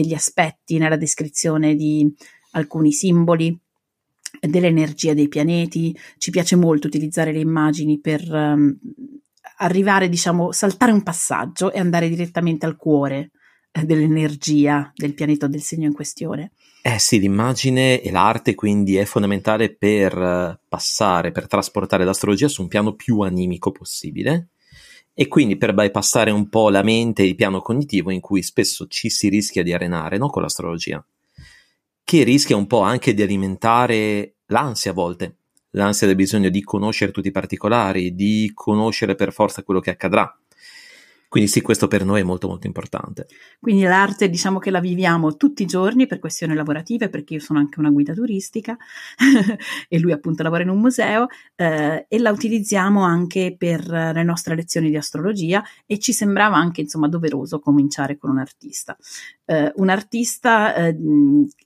degli 0.00 0.14
aspetti, 0.14 0.78
nella 0.78 0.96
descrizione 0.96 1.74
di 1.74 2.08
alcuni 2.52 2.92
simboli, 2.92 3.56
dell'energia 4.40 5.14
dei 5.14 5.28
pianeti. 5.28 5.96
Ci 6.18 6.30
piace 6.30 6.54
molto 6.54 6.86
utilizzare 6.86 7.32
le 7.32 7.40
immagini 7.40 7.98
per 7.98 8.22
um, 8.30 8.76
arrivare, 9.58 10.08
diciamo, 10.08 10.52
saltare 10.52 10.92
un 10.92 11.02
passaggio 11.02 11.72
e 11.72 11.80
andare 11.80 12.08
direttamente 12.08 12.64
al 12.64 12.76
cuore 12.76 13.30
eh, 13.72 13.84
dell'energia 13.84 14.92
del 14.94 15.14
pianeta 15.14 15.48
del 15.48 15.62
segno 15.62 15.86
in 15.86 15.94
questione. 15.94 16.52
Eh 16.82 17.00
sì, 17.00 17.18
l'immagine 17.18 18.00
e 18.00 18.10
l'arte 18.12 18.54
quindi 18.54 18.96
è 18.96 19.04
fondamentale 19.04 19.74
per 19.74 20.16
eh, 20.16 20.60
passare, 20.68 21.32
per 21.32 21.48
trasportare 21.48 22.04
l'astrologia 22.04 22.46
su 22.46 22.62
un 22.62 22.68
piano 22.68 22.94
più 22.94 23.20
animico 23.20 23.72
possibile 23.72 24.50
e 25.20 25.26
quindi 25.26 25.56
per 25.56 25.74
bypassare 25.74 26.30
un 26.30 26.48
po' 26.48 26.70
la 26.70 26.84
mente 26.84 27.24
e 27.24 27.26
il 27.26 27.34
piano 27.34 27.60
cognitivo 27.60 28.12
in 28.12 28.20
cui 28.20 28.40
spesso 28.40 28.86
ci 28.86 29.10
si 29.10 29.28
rischia 29.28 29.64
di 29.64 29.72
arenare 29.72 30.16
no? 30.16 30.28
con 30.28 30.42
l'astrologia, 30.42 31.04
che 32.04 32.22
rischia 32.22 32.54
un 32.54 32.68
po' 32.68 32.82
anche 32.82 33.14
di 33.14 33.22
alimentare 33.22 34.36
l'ansia 34.46 34.92
a 34.92 34.94
volte, 34.94 35.38
l'ansia 35.70 36.06
del 36.06 36.14
bisogno 36.14 36.50
di 36.50 36.62
conoscere 36.62 37.10
tutti 37.10 37.26
i 37.26 37.32
particolari, 37.32 38.14
di 38.14 38.52
conoscere 38.54 39.16
per 39.16 39.32
forza 39.32 39.64
quello 39.64 39.80
che 39.80 39.90
accadrà. 39.90 40.38
Quindi 41.28 41.50
sì, 41.50 41.60
questo 41.60 41.88
per 41.88 42.06
noi 42.06 42.20
è 42.20 42.24
molto 42.24 42.48
molto 42.48 42.66
importante. 42.66 43.26
Quindi 43.60 43.82
l'arte 43.82 44.30
diciamo 44.30 44.58
che 44.58 44.70
la 44.70 44.80
viviamo 44.80 45.36
tutti 45.36 45.62
i 45.62 45.66
giorni 45.66 46.06
per 46.06 46.18
questioni 46.20 46.54
lavorative, 46.54 47.10
perché 47.10 47.34
io 47.34 47.40
sono 47.40 47.58
anche 47.58 47.78
una 47.80 47.90
guida 47.90 48.14
turistica 48.14 48.76
e 49.88 49.98
lui 49.98 50.12
appunto 50.12 50.42
lavora 50.42 50.62
in 50.62 50.70
un 50.70 50.80
museo 50.80 51.26
eh, 51.54 52.06
e 52.08 52.18
la 52.18 52.30
utilizziamo 52.30 53.02
anche 53.02 53.54
per 53.58 53.86
le 53.88 54.22
nostre 54.22 54.54
lezioni 54.54 54.88
di 54.88 54.96
astrologia 54.96 55.62
e 55.84 55.98
ci 55.98 56.14
sembrava 56.14 56.56
anche 56.56 56.80
insomma 56.80 57.08
doveroso 57.08 57.58
cominciare 57.58 58.16
con 58.16 58.30
un 58.30 58.38
artista. 58.38 58.96
Eh, 59.44 59.70
un 59.76 59.90
artista 59.90 60.74
eh, 60.74 60.96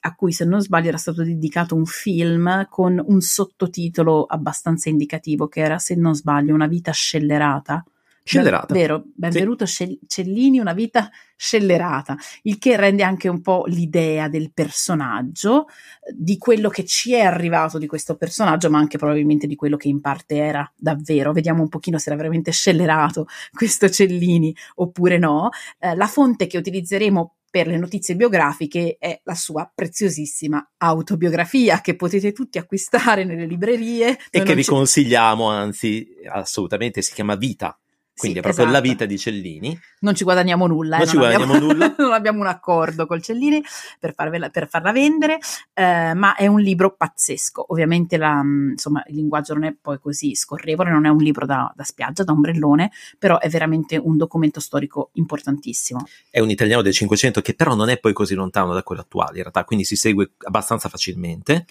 a 0.01 0.15
cui 0.17 0.33
se 0.33 0.45
non 0.45 0.61
sbaglio 0.61 0.89
era 0.89 0.97
stato 0.97 1.23
dedicato 1.23 1.77
un 1.77 1.87
film 1.87 2.67
con 2.69 3.01
un 3.05 3.21
sottotitolo 3.21 4.25
abbastanza 4.25 4.89
indicativo 4.89 5.47
che 5.47 5.61
era 5.61 5.79
se 5.79 5.95
non 5.95 6.17
sbaglio 6.17 6.53
una 6.53 6.67
vita 6.67 6.91
scellerata 6.91 7.85
Scellerata. 8.25 8.73
Vero, 8.73 9.05
benvenuto 9.15 9.67
sì. 9.67 9.99
Cellini, 10.07 10.61
una 10.61 10.73
vita 10.73 11.11
scellerata, 11.37 12.17
il 12.43 12.59
che 12.59 12.77
rende 12.77 13.03
anche 13.03 13.29
un 13.29 13.41
po' 13.41 13.65
l'idea 13.67 14.29
del 14.29 14.53
personaggio, 14.53 15.67
di 16.15 16.39
quello 16.39 16.69
che 16.69 16.85
ci 16.85 17.15
è 17.15 17.23
arrivato 17.23 17.79
di 17.79 17.89
questo 17.89 18.17
personaggio, 18.17 18.71
ma 18.71 18.79
anche 18.79 18.97
probabilmente 18.97 19.49
di 19.49 19.57
quello 19.57 19.77
che 19.77 19.89
in 19.89 20.01
parte 20.01 20.37
era 20.37 20.71
davvero. 20.77 21.33
Vediamo 21.33 21.63
un 21.63 21.69
pochino 21.69 21.99
se 21.99 22.11
era 22.11 22.17
veramente 22.17 22.53
scellerato 22.53 23.27
questo 23.53 23.91
Cellini 23.91 24.55
oppure 24.77 25.19
no. 25.19 25.49
Eh, 25.81 25.97
la 25.97 26.07
fonte 26.07 26.47
che 26.47 26.59
utilizzeremo 26.59 27.35
per 27.51 27.67
le 27.67 27.77
notizie 27.77 28.17
biografiche 28.17 28.97
è 28.99 29.21
la 29.25 29.35
sua 29.35 29.71
preziosissima 29.75 30.75
autobiografia 30.79 31.83
che 31.83 31.97
potete 31.97 32.33
tutti 32.33 32.57
acquistare 32.57 33.25
nelle 33.25 33.47
librerie. 33.47 34.17
E 34.31 34.43
che 34.43 34.55
vi 34.55 34.65
consigliamo, 34.65 35.51
anzi, 35.51 36.07
assolutamente 36.31 37.03
si 37.03 37.13
chiama 37.13 37.35
Vita 37.35 37.77
quindi 38.15 38.39
Sì, 38.39 38.45
è 38.45 38.47
proprio 38.47 38.65
la 38.67 38.71
esatto. 38.73 38.89
vita 38.89 39.05
di 39.07 39.19
Cellini. 39.19 39.81
Non 40.01 40.15
ci 40.15 40.25
guadagniamo 40.25 40.67
nulla, 40.67 40.97
eh, 40.97 40.99
Non 41.01 41.09
ci 41.09 41.17
abbiamo, 41.17 41.45
guadagniamo 41.47 41.73
nulla. 41.73 41.95
non 41.99 42.13
abbiamo 42.13 42.41
un 42.41 42.47
accordo 42.47 43.07
col 43.07 43.23
Cellini 43.23 43.63
per, 43.99 44.15
farvela- 44.15 44.51
per 44.51 44.69
farla 44.69 44.93
vendere, 44.93 45.39
eh, 45.75 46.13
ma 46.15 46.35
è 46.35 46.47
un 46.47 46.61
libro 46.61 46.95
pazzesco. 46.95 47.73
Ovviamente 47.73 48.17
la, 48.17 48.43
mh, 48.43 48.71
insomma, 48.73 49.03
il 49.09 49.15
linguaggio 49.15 49.55
non 49.55 49.65
è 49.65 49.75
poi 49.81 49.99
così 49.99 50.35
scorrevole, 50.35 50.91
non 50.91 51.07
è 51.07 51.09
un 51.09 51.19
libro 51.19 51.47
da, 51.47 51.73
da 51.75 51.85
spiaggia, 51.85 52.23
da 52.23 52.33
ombrellone, 52.33 52.91
però 53.19 53.39
è 53.39 53.49
veramente 53.49 53.97
un 53.97 54.17
documento 54.17 54.61
storico 54.61 55.11
importantissimo. 55.15 56.07
È 56.31 56.41
un 56.41 56.51
italiano 56.51 56.83
del 56.83 56.93
500 56.93 57.41
che 57.41 57.55
però 57.55 57.75
non 57.75 57.89
è 57.89 57.99
poi 57.99 58.13
così 58.13 58.35
lontano 58.35 58.75
da 58.75 58.83
quello 58.83 59.01
attuale, 59.01 59.37
in 59.37 59.43
realtà, 59.43 59.65
quindi 59.65 59.85
si 59.85 59.97
segue 59.97 60.33
abbastanza 60.45 60.89
facilmente. 60.89 61.67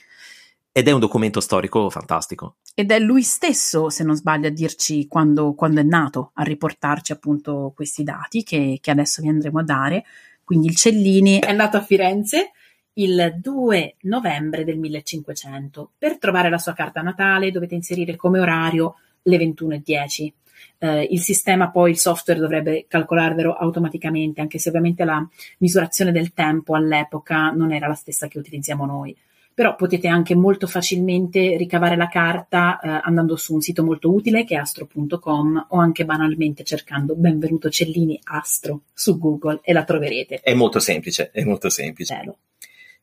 Ed 0.74 0.88
è 0.88 0.92
un 0.92 1.01
documento 1.01 1.42
storico 1.42 1.90
fantastico. 1.90 2.56
Ed 2.74 2.92
è 2.92 3.00
lui 3.00 3.24
stesso, 3.24 3.90
se 3.90 4.06
non 4.06 4.16
sbaglio, 4.16 4.48
a 4.48 4.51
dirci 4.51 5.06
quando, 5.06 5.54
quando 5.54 5.82
è 5.82 5.84
nato, 5.84 6.32
a 6.36 6.44
riportarci 6.44 7.12
appunto 7.12 7.74
questi 7.75 8.04
dati 8.04 8.44
che, 8.44 8.78
che 8.80 8.92
adesso 8.92 9.22
vi 9.22 9.28
andremo 9.28 9.60
a 9.60 9.63
dare. 9.63 10.06
Quindi 10.46 10.68
il 10.68 10.78
Cellini 10.78 11.40
è 11.40 11.51
nato 11.51 11.75
a 11.75 11.82
Firenze 11.82 12.51
il 12.94 13.36
2 13.38 13.96
novembre 14.04 14.63
del 14.63 14.80
1500. 14.80 15.92
Per 15.98 16.18
trovare 16.18 16.50
la 16.50 16.58
sua 16.58 16.72
carta 16.72 17.01
natale 17.01 17.51
dovete 17.51 17.75
inserire 17.75 18.16
come 18.16 18.40
orario 18.40 18.96
le 19.24 19.38
21.10. 19.38 20.32
Eh, 20.78 21.04
il 21.04 21.20
sistema 21.20 21.70
poi, 21.70 21.92
il 21.92 21.98
software 21.98 22.40
dovrebbe 22.40 22.86
calcolarvelo 22.88 23.56
automaticamente, 23.56 24.40
anche 24.40 24.58
se 24.58 24.70
ovviamente 24.70 25.04
la 25.04 25.22
misurazione 25.58 26.13
del 26.13 26.32
tempo 26.32 26.75
all'epoca 26.75 27.50
non 27.50 27.74
era 27.74 27.88
la 27.88 27.94
stessa 27.94 28.30
che 28.30 28.40
utilizziamo 28.40 28.86
noi 28.86 29.13
però 29.53 29.75
potete 29.75 30.08
anche 30.08 30.36
molto 30.36 30.67
facilmente 30.67 31.58
ricavare 31.58 31.96
la 31.96 32.08
carta 32.08 32.79
eh, 32.79 33.01
andando 33.03 33.36
su 33.36 33.53
un 33.53 33.62
sito 33.62 33.84
molto 33.84 34.13
utile 34.13 34.43
che 34.43 34.55
è 34.55 34.58
astro.com 34.58 35.67
o 35.70 35.77
anche 35.79 36.05
banalmente 36.05 36.63
cercando 36.63 37.15
benvenuto 37.15 37.70
Cellini 37.70 38.20
Astro 38.24 38.81
su 38.93 39.17
Google 39.17 39.60
e 39.63 39.74
la 39.74 39.84
troverete. 39.84 40.39
È 40.41 40.53
molto 40.53 40.79
semplice, 40.79 41.31
è 41.31 41.43
molto 41.43 41.70
semplice. 41.70 42.15
Cielo. 42.15 42.38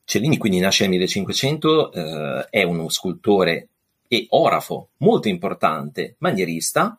Cellini 0.05 0.39
quindi 0.39 0.59
nasce 0.59 0.85
nel 0.85 0.93
1500, 0.93 1.93
eh, 1.93 2.47
è 2.49 2.63
uno 2.63 2.89
scultore 2.89 3.69
e 4.09 4.27
orafo 4.31 4.89
molto 4.99 5.29
importante, 5.29 6.17
manierista. 6.19 6.99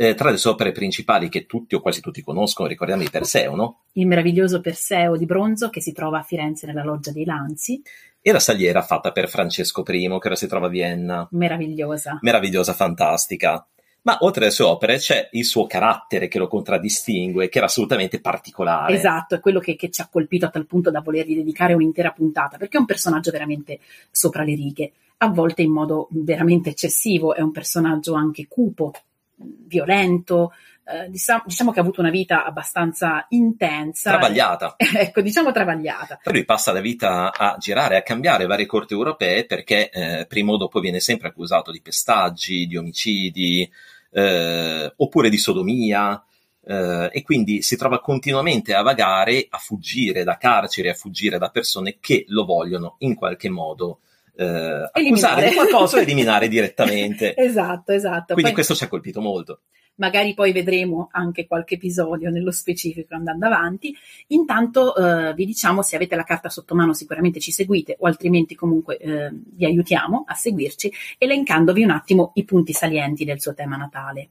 Eh, 0.00 0.14
tra 0.14 0.30
le 0.30 0.36
sue 0.36 0.50
opere 0.50 0.70
principali 0.70 1.28
che 1.28 1.44
tutti 1.44 1.74
o 1.74 1.80
quasi 1.80 2.00
tutti 2.00 2.22
conoscono, 2.22 2.68
ricordiamo 2.68 3.02
il 3.02 3.10
Perseo, 3.10 3.56
no? 3.56 3.80
Il 3.94 4.06
meraviglioso 4.06 4.60
Perseo 4.60 5.16
di 5.16 5.26
bronzo 5.26 5.70
che 5.70 5.80
si 5.80 5.90
trova 5.90 6.20
a 6.20 6.22
Firenze 6.22 6.66
nella 6.66 6.84
loggia 6.84 7.10
dei 7.10 7.24
Lanzi, 7.24 7.82
E 8.20 8.30
la 8.30 8.38
saliera 8.38 8.82
fatta 8.82 9.10
per 9.10 9.28
Francesco 9.28 9.82
I, 9.84 10.06
che 10.06 10.26
ora 10.28 10.36
si 10.36 10.46
trova 10.46 10.66
a 10.66 10.68
Vienna. 10.70 11.26
meravigliosa. 11.32 12.20
meravigliosa, 12.22 12.74
fantastica. 12.74 13.66
Ma 14.02 14.18
oltre 14.20 14.44
alle 14.44 14.52
sue 14.52 14.66
opere 14.66 14.98
c'è 14.98 15.30
il 15.32 15.44
suo 15.44 15.66
carattere 15.66 16.28
che 16.28 16.38
lo 16.38 16.46
contraddistingue, 16.46 17.48
che 17.48 17.58
era 17.58 17.66
assolutamente 17.66 18.20
particolare. 18.20 18.94
Esatto, 18.94 19.34
è 19.34 19.40
quello 19.40 19.58
che, 19.58 19.74
che 19.74 19.90
ci 19.90 20.00
ha 20.00 20.08
colpito 20.08 20.46
a 20.46 20.50
tal 20.50 20.66
punto 20.66 20.92
da 20.92 21.00
volergli 21.00 21.34
dedicare 21.34 21.74
un'intera 21.74 22.12
puntata, 22.12 22.56
perché 22.56 22.76
è 22.76 22.80
un 22.80 22.86
personaggio 22.86 23.32
veramente 23.32 23.80
sopra 24.12 24.44
le 24.44 24.54
righe, 24.54 24.92
a 25.16 25.28
volte 25.28 25.62
in 25.62 25.72
modo 25.72 26.06
veramente 26.10 26.70
eccessivo, 26.70 27.34
è 27.34 27.40
un 27.40 27.50
personaggio 27.50 28.14
anche 28.14 28.46
cupo, 28.46 28.92
violento, 29.38 30.52
eh, 30.84 31.10
diciamo, 31.10 31.42
diciamo 31.44 31.70
che 31.70 31.80
ha 31.80 31.82
avuto 31.82 32.00
una 32.00 32.10
vita 32.10 32.44
abbastanza 32.44 33.26
intensa. 33.28 34.10
Travagliata. 34.10 34.76
ecco, 34.78 35.20
diciamo 35.20 35.52
travagliata. 35.52 36.18
Poi 36.22 36.32
lui 36.32 36.44
passa 36.44 36.72
la 36.72 36.80
vita 36.80 37.32
a 37.32 37.56
girare, 37.58 37.96
a 37.96 38.02
cambiare 38.02 38.46
varie 38.46 38.66
corti 38.66 38.94
europee 38.94 39.44
perché 39.44 39.90
eh, 39.90 40.26
prima 40.26 40.52
o 40.52 40.56
dopo 40.56 40.80
viene 40.80 41.00
sempre 41.00 41.28
accusato 41.28 41.70
di 41.70 41.82
pestaggi, 41.82 42.66
di 42.66 42.76
omicidi, 42.76 43.70
eh, 44.12 44.92
oppure 44.96 45.28
di 45.28 45.36
sodomia. 45.36 46.22
eh, 46.64 47.10
e 47.12 47.22
quindi 47.22 47.62
si 47.62 47.76
trova 47.76 48.00
continuamente 48.00 48.74
a 48.74 48.82
vagare, 48.82 49.46
a 49.48 49.58
fuggire 49.58 50.24
da 50.24 50.36
carceri, 50.36 50.88
a 50.88 50.94
fuggire 50.94 51.38
da 51.38 51.50
persone 51.50 51.98
che 52.00 52.24
lo 52.28 52.44
vogliono 52.44 52.96
in 53.00 53.14
qualche 53.14 53.48
modo 53.48 54.00
eh, 54.40 54.90
accusare 54.92 55.48
di 55.48 55.54
qualcosa 55.56 55.96
o 55.96 56.00
eliminare 56.00 56.46
direttamente. 56.48 57.34
esatto, 57.36 57.92
esatto. 57.92 58.34
Quindi 58.34 58.42
Poi- 58.42 58.52
questo 58.52 58.74
ci 58.74 58.84
ha 58.84 58.88
colpito 58.88 59.20
molto. 59.20 59.62
magari 59.96 60.32
poi 60.34 60.52
vedremo 60.52 61.08
anche 61.10 61.48
qualche 61.48 61.74
episodio 61.74 62.30
nello 62.30 62.52
specifico 62.52 63.16
andando 63.16 63.46
avanti. 63.46 63.92
Intanto 64.28 64.94
eh, 64.94 65.34
vi 65.34 65.44
diciamo 65.44 65.82
se 65.82 65.96
avete 65.96 66.14
la 66.14 66.22
carta 66.22 66.48
sotto 66.48 66.76
mano 66.76 66.94
sicuramente 66.94 67.40
ci 67.40 67.50
seguite 67.50 67.96
o 67.98 68.06
altrimenti 68.06 68.54
comunque 68.54 68.96
eh, 68.98 69.30
vi 69.32 69.64
aiutiamo 69.64 70.22
a 70.26 70.34
seguirci 70.34 70.92
elencandovi 71.18 71.82
un 71.82 71.90
attimo 71.90 72.30
i 72.34 72.44
punti 72.44 72.72
salienti 72.72 73.24
del 73.24 73.40
suo 73.40 73.54
tema 73.54 73.76
natale. 73.76 74.28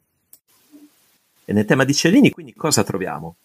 E 1.44 1.54
nel 1.54 1.66
tema 1.66 1.84
di 1.84 1.94
Cellini, 1.94 2.30
quindi 2.32 2.54
cosa 2.54 2.84
troviamo? 2.84 3.36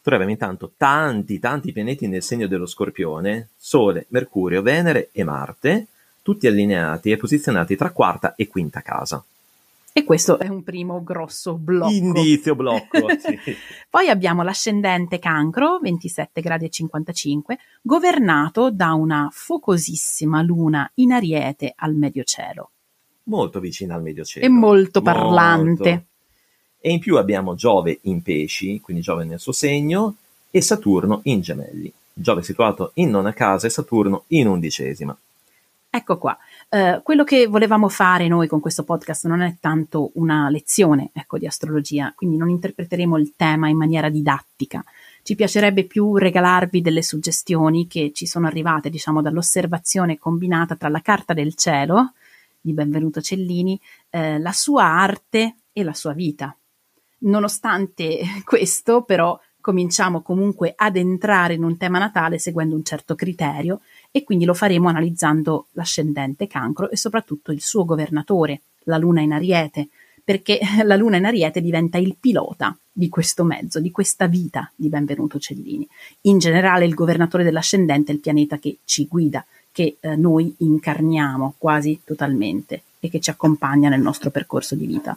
Troviamo 0.00 0.30
intanto 0.30 0.72
tanti, 0.76 1.38
tanti 1.38 1.72
pianeti 1.72 2.06
nel 2.06 2.22
segno 2.22 2.46
dello 2.46 2.66
Scorpione, 2.66 3.48
Sole, 3.56 4.06
Mercurio, 4.10 4.62
Venere 4.62 5.08
e 5.12 5.24
Marte, 5.24 5.86
tutti 6.26 6.48
allineati 6.48 7.12
e 7.12 7.16
posizionati 7.16 7.76
tra 7.76 7.92
quarta 7.92 8.34
e 8.34 8.48
quinta 8.48 8.80
casa. 8.80 9.24
E 9.92 10.02
questo 10.02 10.40
è 10.40 10.48
un 10.48 10.64
primo 10.64 11.00
grosso 11.04 11.54
blocco. 11.54 11.92
Indizio 11.92 12.56
blocco. 12.56 13.06
sì. 13.16 13.38
Poi 13.88 14.08
abbiamo 14.08 14.42
l'ascendente 14.42 15.20
cancro, 15.20 15.78
27 15.78 16.40
gradi 16.40 16.64
e 16.64 16.68
55, 16.70 17.58
governato 17.80 18.72
da 18.72 18.92
una 18.94 19.28
focosissima 19.30 20.42
luna 20.42 20.90
in 20.94 21.12
ariete 21.12 21.72
al 21.76 21.94
medio 21.94 22.24
cielo. 22.24 22.70
Molto 23.24 23.60
vicino 23.60 23.94
al 23.94 24.02
medio 24.02 24.24
cielo. 24.24 24.46
E 24.46 24.48
molto 24.48 25.02
parlante. 25.02 25.90
Molto. 25.90 26.04
E 26.80 26.90
in 26.90 26.98
più 26.98 27.18
abbiamo 27.18 27.54
Giove 27.54 28.00
in 28.02 28.20
pesci, 28.20 28.80
quindi 28.80 29.00
Giove 29.00 29.22
nel 29.22 29.38
suo 29.38 29.52
segno, 29.52 30.16
e 30.50 30.60
Saturno 30.60 31.20
in 31.22 31.40
gemelli. 31.40 31.92
Giove 32.12 32.42
situato 32.42 32.90
in 32.94 33.10
nona 33.10 33.32
casa 33.32 33.68
e 33.68 33.70
Saturno 33.70 34.24
in 34.28 34.48
undicesima. 34.48 35.16
Ecco 35.96 36.18
qua, 36.18 36.36
Eh, 36.68 37.00
quello 37.02 37.24
che 37.24 37.46
volevamo 37.46 37.88
fare 37.88 38.28
noi 38.28 38.48
con 38.48 38.60
questo 38.60 38.84
podcast 38.84 39.26
non 39.26 39.40
è 39.40 39.56
tanto 39.60 40.10
una 40.14 40.50
lezione 40.50 41.10
ecco, 41.14 41.38
di 41.38 41.46
astrologia, 41.46 42.12
quindi 42.14 42.36
non 42.36 42.50
interpreteremo 42.50 43.16
il 43.16 43.34
tema 43.34 43.68
in 43.68 43.78
maniera 43.78 44.10
didattica. 44.10 44.84
Ci 45.22 45.34
piacerebbe 45.36 45.84
più 45.84 46.16
regalarvi 46.16 46.82
delle 46.82 47.02
suggestioni 47.02 47.86
che 47.86 48.10
ci 48.12 48.26
sono 48.26 48.46
arrivate, 48.46 48.90
diciamo, 48.90 49.22
dall'osservazione 49.22 50.18
combinata 50.18 50.74
tra 50.76 50.88
la 50.90 51.00
carta 51.00 51.32
del 51.32 51.54
cielo 51.54 52.12
di 52.60 52.74
Benvenuto 52.74 53.22
Cellini, 53.22 53.80
eh, 54.10 54.38
la 54.38 54.52
sua 54.52 54.84
arte 54.84 55.54
e 55.72 55.82
la 55.82 55.94
sua 55.94 56.12
vita. 56.12 56.54
Nonostante 57.20 58.20
questo, 58.44 59.02
però, 59.02 59.38
cominciamo 59.66 60.22
comunque 60.22 60.72
ad 60.76 60.94
entrare 60.94 61.54
in 61.54 61.64
un 61.64 61.76
tema 61.76 61.98
natale 61.98 62.38
seguendo 62.38 62.76
un 62.76 62.84
certo 62.84 63.16
criterio 63.16 63.80
e 64.10 64.24
quindi 64.24 64.44
lo 64.44 64.54
faremo 64.54 64.88
analizzando 64.88 65.66
l'ascendente 65.72 66.46
cancro 66.46 66.90
e 66.90 66.96
soprattutto 66.96 67.52
il 67.52 67.60
suo 67.60 67.84
governatore, 67.84 68.62
la 68.84 68.96
luna 68.96 69.20
in 69.20 69.32
ariete, 69.32 69.88
perché 70.24 70.58
la 70.84 70.96
luna 70.96 71.16
in 71.16 71.24
ariete 71.24 71.60
diventa 71.60 71.98
il 71.98 72.16
pilota 72.18 72.76
di 72.90 73.08
questo 73.08 73.44
mezzo, 73.44 73.78
di 73.78 73.90
questa 73.90 74.26
vita 74.26 74.70
di 74.74 74.88
Benvenuto 74.88 75.38
Cellini. 75.38 75.86
In 76.22 76.38
generale 76.38 76.86
il 76.86 76.94
governatore 76.94 77.44
dell'ascendente 77.44 78.10
è 78.10 78.14
il 78.14 78.20
pianeta 78.20 78.58
che 78.58 78.78
ci 78.84 79.06
guida, 79.06 79.44
che 79.70 79.98
eh, 80.00 80.16
noi 80.16 80.54
incarniamo 80.58 81.54
quasi 81.58 82.00
totalmente 82.04 82.82
e 82.98 83.10
che 83.10 83.20
ci 83.20 83.30
accompagna 83.30 83.88
nel 83.88 84.00
nostro 84.00 84.30
percorso 84.30 84.74
di 84.74 84.86
vita. 84.86 85.16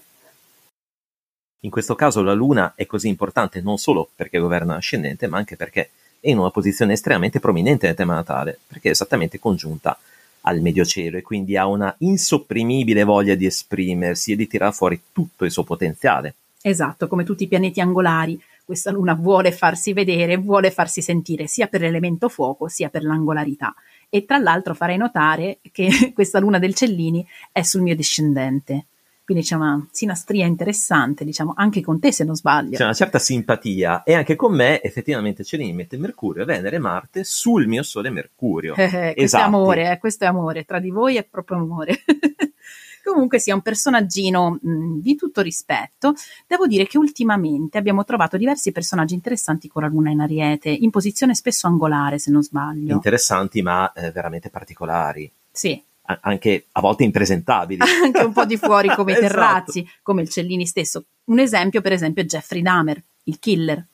In 1.61 1.69
questo 1.69 1.95
caso 1.95 2.21
la 2.21 2.33
Luna 2.33 2.73
è 2.75 2.85
così 2.85 3.07
importante 3.07 3.61
non 3.61 3.77
solo 3.77 4.09
perché 4.15 4.39
governa 4.39 4.73
l'ascendente, 4.73 5.27
ma 5.27 5.37
anche 5.37 5.55
perché 5.55 5.89
in 6.21 6.37
una 6.37 6.51
posizione 6.51 6.93
estremamente 6.93 7.39
prominente 7.39 7.87
nel 7.87 7.95
tema 7.95 8.13
natale, 8.13 8.59
perché 8.67 8.89
è 8.89 8.91
esattamente 8.91 9.39
congiunta 9.39 9.97
al 10.41 10.61
medio 10.61 10.85
cielo 10.85 11.17
e 11.17 11.21
quindi 11.21 11.57
ha 11.57 11.65
una 11.65 11.93
insopprimibile 11.99 13.03
voglia 13.03 13.35
di 13.35 13.45
esprimersi 13.45 14.31
e 14.31 14.35
di 14.35 14.47
tirare 14.47 14.71
fuori 14.71 15.01
tutto 15.11 15.45
il 15.45 15.51
suo 15.51 15.63
potenziale. 15.63 16.35
Esatto, 16.61 17.07
come 17.07 17.23
tutti 17.23 17.43
i 17.43 17.47
pianeti 17.47 17.81
angolari, 17.81 18.41
questa 18.65 18.91
luna 18.91 19.15
vuole 19.15 19.51
farsi 19.51 19.93
vedere, 19.93 20.37
vuole 20.37 20.71
farsi 20.71 21.01
sentire 21.01 21.47
sia 21.47 21.67
per 21.67 21.81
l'elemento 21.81 22.29
fuoco 22.29 22.67
sia 22.67 22.89
per 22.89 23.03
l'angolarità. 23.03 23.73
E 24.09 24.25
tra 24.25 24.37
l'altro 24.37 24.73
farei 24.73 24.97
notare 24.97 25.59
che 25.71 25.89
questa 26.13 26.39
luna 26.39 26.59
del 26.59 26.75
Cellini 26.75 27.25
è 27.51 27.63
sul 27.63 27.81
mio 27.81 27.95
discendente. 27.95 28.85
Quindi 29.29 29.45
c'è 29.45 29.53
una 29.53 29.87
sinastria 29.91 30.47
interessante, 30.47 31.23
diciamo, 31.23 31.53
anche 31.55 31.81
con 31.81 31.99
te 31.99 32.11
se 32.11 32.23
non 32.23 32.33
sbaglio. 32.33 32.75
C'è 32.75 32.83
una 32.83 32.93
certa 32.93 33.19
simpatia 33.19 34.01
e 34.01 34.15
anche 34.15 34.35
con 34.35 34.55
me 34.55 34.81
effettivamente 34.81 35.43
Cellini 35.43 35.71
mette 35.71 35.97
Mercurio, 35.97 36.45
Venere 36.45 36.79
Marte 36.79 37.23
sul 37.23 37.67
mio 37.67 37.83
Sole 37.83 38.09
Mercurio. 38.09 38.73
Eh, 38.73 38.85
eh, 38.89 38.89
questo 38.89 39.21
Esatti. 39.21 39.43
è 39.43 39.45
amore, 39.45 39.91
eh, 39.91 39.97
questo 39.99 40.23
è 40.23 40.27
amore, 40.27 40.65
tra 40.65 40.79
di 40.79 40.89
voi 40.89 41.17
è 41.17 41.23
proprio 41.23 41.57
amore. 41.57 41.93
Comunque 43.05 43.37
sia 43.37 43.53
un 43.53 43.61
personaggino 43.61 44.57
mh, 44.59 44.99
di 44.99 45.15
tutto 45.15 45.41
rispetto. 45.41 46.15
Devo 46.47 46.65
dire 46.65 46.87
che 46.87 46.97
ultimamente 46.97 47.77
abbiamo 47.77 48.03
trovato 48.03 48.35
diversi 48.35 48.71
personaggi 48.71 49.13
interessanti 49.13 49.67
con 49.67 49.83
la 49.83 49.89
luna 49.89 50.09
in 50.09 50.21
ariete, 50.21 50.69
in 50.69 50.89
posizione 50.89 51.35
spesso 51.35 51.67
angolare 51.67 52.17
se 52.17 52.31
non 52.31 52.41
sbaglio. 52.41 52.95
Interessanti 52.95 53.61
ma 53.61 53.93
eh, 53.93 54.09
veramente 54.09 54.49
particolari. 54.49 55.31
sì, 55.51 55.79
anche 56.21 56.65
a 56.71 56.81
volte 56.81 57.03
impresentabili. 57.03 57.81
anche 58.03 58.23
un 58.23 58.33
po' 58.33 58.45
di 58.45 58.57
fuori 58.57 58.89
come 58.89 59.11
i 59.11 59.15
esatto. 59.17 59.27
terrazzi, 59.27 59.89
come 60.01 60.21
il 60.21 60.29
Cellini 60.29 60.65
stesso. 60.65 61.05
Un 61.25 61.39
esempio, 61.39 61.81
per 61.81 61.91
esempio, 61.91 62.23
è 62.23 62.25
Jeffrey 62.25 62.61
Dahmer, 62.61 63.01
il 63.23 63.39
killer. 63.39 63.85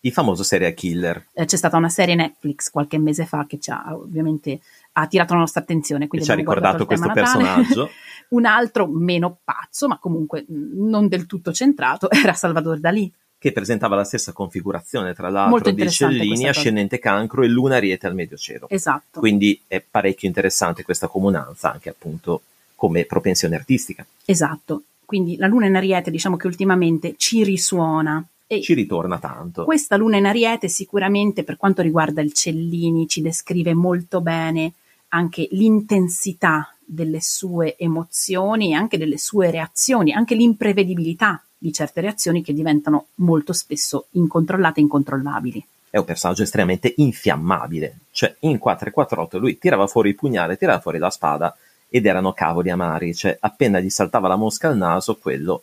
Il 0.00 0.12
famoso 0.12 0.44
serial 0.44 0.74
killer. 0.74 1.26
Eh, 1.32 1.44
c'è 1.44 1.56
stata 1.56 1.76
una 1.76 1.88
serie 1.88 2.14
Netflix 2.14 2.70
qualche 2.70 2.98
mese 2.98 3.26
fa 3.26 3.46
che 3.46 3.58
ci 3.58 3.70
ha 3.70 3.96
ovviamente 3.96 4.60
ha 4.92 5.00
attirato 5.02 5.34
la 5.34 5.40
nostra 5.40 5.60
attenzione. 5.60 6.06
Quindi 6.06 6.26
ci 6.26 6.32
ha 6.32 6.36
ricordato 6.36 6.86
questo 6.86 7.10
personaggio. 7.12 7.90
un 8.30 8.44
altro 8.44 8.86
meno 8.86 9.40
pazzo, 9.42 9.88
ma 9.88 9.98
comunque 9.98 10.44
non 10.48 11.08
del 11.08 11.26
tutto 11.26 11.52
centrato, 11.52 12.10
era 12.10 12.32
Salvador 12.32 12.78
Dalì 12.78 13.12
che 13.38 13.52
presentava 13.52 13.94
la 13.94 14.04
stessa 14.04 14.32
configurazione, 14.32 15.14
tra 15.14 15.28
l'altro, 15.30 15.70
di 15.70 15.88
Cellini, 15.88 16.48
ascendente 16.48 16.98
cancro 16.98 17.42
e 17.44 17.46
luna 17.48 17.76
ariete 17.76 18.06
al 18.06 18.14
medio 18.14 18.36
cielo. 18.36 18.68
Esatto. 18.68 19.20
Quindi 19.20 19.60
è 19.68 19.80
parecchio 19.80 20.26
interessante 20.26 20.82
questa 20.82 21.06
comunanza, 21.06 21.72
anche 21.72 21.88
appunto 21.88 22.42
come 22.74 23.04
propensione 23.04 23.54
artistica. 23.54 24.04
Esatto. 24.24 24.82
Quindi 25.04 25.36
la 25.36 25.46
luna 25.46 25.66
in 25.66 25.76
ariete, 25.76 26.10
diciamo 26.10 26.36
che 26.36 26.48
ultimamente 26.48 27.14
ci 27.16 27.44
risuona. 27.44 28.24
E 28.46 28.60
ci 28.60 28.74
ritorna 28.74 29.18
tanto. 29.18 29.64
Questa 29.64 29.96
luna 29.96 30.16
in 30.16 30.26
ariete 30.26 30.68
sicuramente 30.68 31.44
per 31.44 31.56
quanto 31.56 31.80
riguarda 31.80 32.20
il 32.20 32.32
Cellini 32.32 33.06
ci 33.06 33.22
descrive 33.22 33.72
molto 33.72 34.20
bene 34.20 34.72
anche 35.08 35.48
l'intensità 35.52 36.74
delle 36.84 37.20
sue 37.20 37.76
emozioni 37.76 38.70
e 38.70 38.74
anche 38.74 38.98
delle 38.98 39.18
sue 39.18 39.50
reazioni, 39.50 40.12
anche 40.12 40.34
l'imprevedibilità 40.34 41.42
di 41.58 41.72
certe 41.72 42.00
reazioni 42.00 42.42
che 42.42 42.54
diventano 42.54 43.08
molto 43.16 43.52
spesso 43.52 44.06
incontrollate 44.12 44.80
e 44.80 44.82
incontrollabili. 44.84 45.66
È 45.90 45.98
un 45.98 46.04
personaggio 46.04 46.42
estremamente 46.42 46.94
infiammabile, 46.96 47.98
cioè 48.12 48.34
in 48.40 48.58
448 48.58 49.38
lui 49.38 49.58
tirava 49.58 49.86
fuori 49.86 50.10
il 50.10 50.14
pugnale, 50.14 50.56
tirava 50.56 50.80
fuori 50.80 50.98
la 50.98 51.10
spada 51.10 51.56
ed 51.88 52.06
erano 52.06 52.32
cavoli 52.32 52.70
amari, 52.70 53.14
cioè 53.14 53.36
appena 53.40 53.80
gli 53.80 53.90
saltava 53.90 54.28
la 54.28 54.36
mosca 54.36 54.68
al 54.68 54.76
naso, 54.76 55.16
quello 55.16 55.62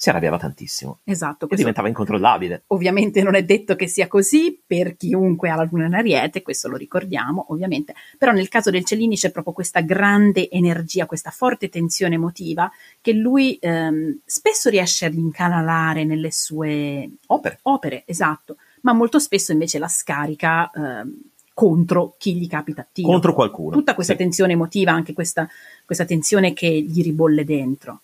si 0.00 0.10
arrabbiava 0.10 0.38
tantissimo. 0.38 1.00
Esatto. 1.02 1.48
E 1.48 1.56
diventava 1.56 1.88
incontrollabile. 1.88 2.62
Ovviamente 2.68 3.20
non 3.20 3.34
è 3.34 3.42
detto 3.42 3.74
che 3.74 3.88
sia 3.88 4.06
così 4.06 4.62
per 4.64 4.96
chiunque 4.96 5.50
ha 5.50 5.56
la 5.56 5.66
luna 5.68 5.86
in 5.86 5.94
ariete, 5.94 6.40
questo 6.40 6.68
lo 6.68 6.76
ricordiamo 6.76 7.46
ovviamente, 7.48 7.94
però 8.16 8.30
nel 8.30 8.46
caso 8.46 8.70
del 8.70 8.84
Cellini 8.84 9.16
c'è 9.16 9.32
proprio 9.32 9.52
questa 9.52 9.80
grande 9.80 10.48
energia, 10.50 11.06
questa 11.06 11.30
forte 11.30 11.68
tensione 11.68 12.14
emotiva 12.14 12.70
che 13.00 13.12
lui 13.12 13.58
ehm, 13.60 14.20
spesso 14.24 14.70
riesce 14.70 15.06
ad 15.06 15.14
incanalare 15.14 16.04
nelle 16.04 16.30
sue 16.30 17.10
opere. 17.26 17.58
opere, 17.62 18.04
esatto, 18.06 18.58
ma 18.82 18.92
molto 18.92 19.18
spesso 19.18 19.50
invece 19.50 19.80
la 19.80 19.88
scarica 19.88 20.70
ehm, 20.70 21.12
contro 21.52 22.14
chi 22.18 22.36
gli 22.36 22.46
capita 22.46 22.82
a 22.82 22.86
tiro. 22.92 23.08
Contro 23.08 23.34
qualcuno. 23.34 23.74
Tutta 23.74 23.96
questa 23.96 24.12
sì. 24.12 24.20
tensione 24.20 24.52
emotiva, 24.52 24.92
anche 24.92 25.12
questa, 25.12 25.48
questa 25.84 26.04
tensione 26.04 26.52
che 26.52 26.68
gli 26.68 27.02
ribolle 27.02 27.44
dentro 27.44 28.02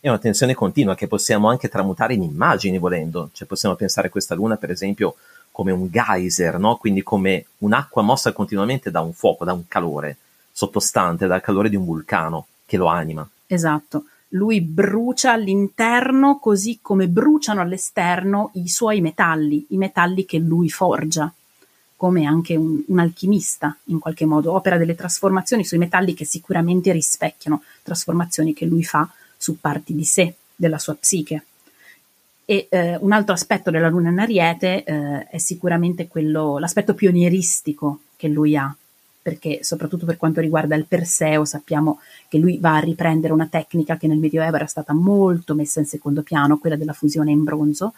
è 0.00 0.08
una 0.08 0.18
tensione 0.18 0.54
continua 0.54 0.94
che 0.94 1.08
possiamo 1.08 1.48
anche 1.48 1.68
tramutare 1.68 2.14
in 2.14 2.22
immagini 2.22 2.78
volendo, 2.78 3.30
cioè 3.32 3.46
possiamo 3.46 3.74
pensare 3.74 4.08
a 4.08 4.10
questa 4.10 4.34
luna 4.34 4.56
per 4.56 4.70
esempio 4.70 5.16
come 5.50 5.72
un 5.72 5.88
geyser, 5.90 6.58
no? 6.58 6.76
quindi 6.76 7.02
come 7.02 7.46
un'acqua 7.58 8.02
mossa 8.02 8.32
continuamente 8.32 8.90
da 8.90 9.00
un 9.00 9.12
fuoco, 9.12 9.44
da 9.44 9.52
un 9.52 9.66
calore 9.66 10.18
sottostante, 10.52 11.26
dal 11.26 11.40
calore 11.40 11.68
di 11.68 11.76
un 11.76 11.84
vulcano 11.84 12.46
che 12.66 12.76
lo 12.76 12.86
anima. 12.86 13.26
Esatto, 13.46 14.04
lui 14.30 14.60
brucia 14.60 15.32
all'interno 15.32 16.38
così 16.38 16.78
come 16.82 17.08
bruciano 17.08 17.60
all'esterno 17.60 18.50
i 18.54 18.68
suoi 18.68 19.00
metalli, 19.00 19.66
i 19.70 19.76
metalli 19.76 20.24
che 20.24 20.38
lui 20.38 20.68
forgia 20.68 21.32
come 21.96 22.26
anche 22.26 22.54
un, 22.54 22.82
un, 22.86 22.98
alchimista 22.98 23.74
in 23.84 23.98
qualche 23.98 24.26
modo, 24.26 24.52
opera 24.52 24.76
delle 24.76 24.94
trasformazioni 24.94 25.64
sui 25.64 25.78
metalli 25.78 26.12
che 26.12 26.26
sicuramente 26.26 26.92
rispecchiano 26.92 27.62
trasformazioni 27.82 28.52
che 28.52 28.66
lui 28.66 28.84
fa 28.84 29.08
su 29.46 29.60
parti 29.60 29.94
di 29.94 30.04
sé, 30.04 30.34
della 30.56 30.78
sua 30.78 30.96
psiche. 30.96 31.44
E 32.44 32.66
eh, 32.68 32.96
un 32.96 33.12
altro 33.12 33.32
aspetto 33.32 33.70
della 33.70 33.88
luna 33.88 34.10
in 34.10 34.18
ariete 34.18 34.82
eh, 34.82 35.26
è 35.28 35.38
sicuramente 35.38 36.08
quello, 36.08 36.58
l'aspetto 36.58 36.94
pionieristico 36.94 38.00
che 38.16 38.26
lui 38.26 38.56
ha, 38.56 38.74
perché 39.22 39.62
soprattutto 39.62 40.04
per 40.04 40.16
quanto 40.16 40.40
riguarda 40.40 40.74
il 40.74 40.86
Perseo 40.86 41.44
sappiamo 41.44 42.00
che 42.28 42.38
lui 42.38 42.58
va 42.58 42.76
a 42.76 42.80
riprendere 42.80 43.32
una 43.32 43.46
tecnica 43.48 43.96
che 43.96 44.08
nel 44.08 44.18
Medioevo 44.18 44.56
era 44.56 44.66
stata 44.66 44.92
molto 44.92 45.54
messa 45.54 45.78
in 45.78 45.86
secondo 45.86 46.22
piano, 46.22 46.58
quella 46.58 46.76
della 46.76 46.92
fusione 46.92 47.30
in 47.30 47.44
bronzo, 47.44 47.94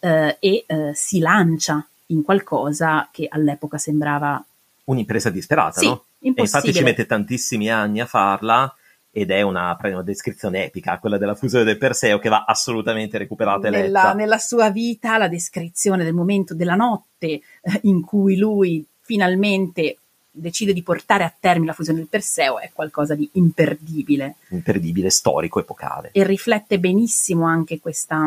eh, 0.00 0.36
e 0.38 0.64
eh, 0.66 0.90
si 0.94 1.18
lancia 1.18 1.86
in 2.06 2.22
qualcosa 2.22 3.08
che 3.10 3.26
all'epoca 3.30 3.78
sembrava 3.78 4.42
un'impresa 4.84 5.30
disperata, 5.30 5.80
sì, 5.80 5.86
no? 5.86 6.04
E 6.20 6.32
infatti 6.36 6.74
ci 6.74 6.82
mette 6.82 7.06
tantissimi 7.06 7.70
anni 7.70 8.00
a 8.00 8.06
farla 8.06 8.74
ed 9.12 9.30
è 9.30 9.42
una, 9.42 9.76
una, 9.82 10.02
descrizione 10.02 10.64
epica, 10.64 10.98
quella 10.98 11.18
della 11.18 11.34
fusione 11.34 11.64
del 11.64 11.78
Perseo, 11.78 12.18
che 12.18 12.28
va 12.28 12.44
assolutamente 12.46 13.18
recuperata 13.18 13.66
e 13.66 13.70
nella, 13.70 13.84
letta. 13.86 14.14
Nella 14.14 14.38
sua 14.38 14.70
vita, 14.70 15.18
la 15.18 15.28
descrizione 15.28 16.04
del 16.04 16.14
momento 16.14 16.54
della 16.54 16.76
notte 16.76 17.26
eh, 17.26 17.42
in 17.82 18.02
cui 18.02 18.36
lui 18.36 18.84
finalmente 19.00 19.96
decide 20.30 20.72
di 20.72 20.84
portare 20.84 21.24
a 21.24 21.34
termine 21.38 21.66
la 21.66 21.72
fusione 21.72 21.98
del 21.98 22.06
Perseo 22.06 22.60
è 22.60 22.70
qualcosa 22.72 23.16
di 23.16 23.28
imperdibile. 23.32 24.36
Imperdibile, 24.50 25.10
storico, 25.10 25.58
epocale. 25.58 26.10
E 26.12 26.24
riflette 26.24 26.78
benissimo 26.78 27.46
anche 27.46 27.80
questa, 27.80 28.24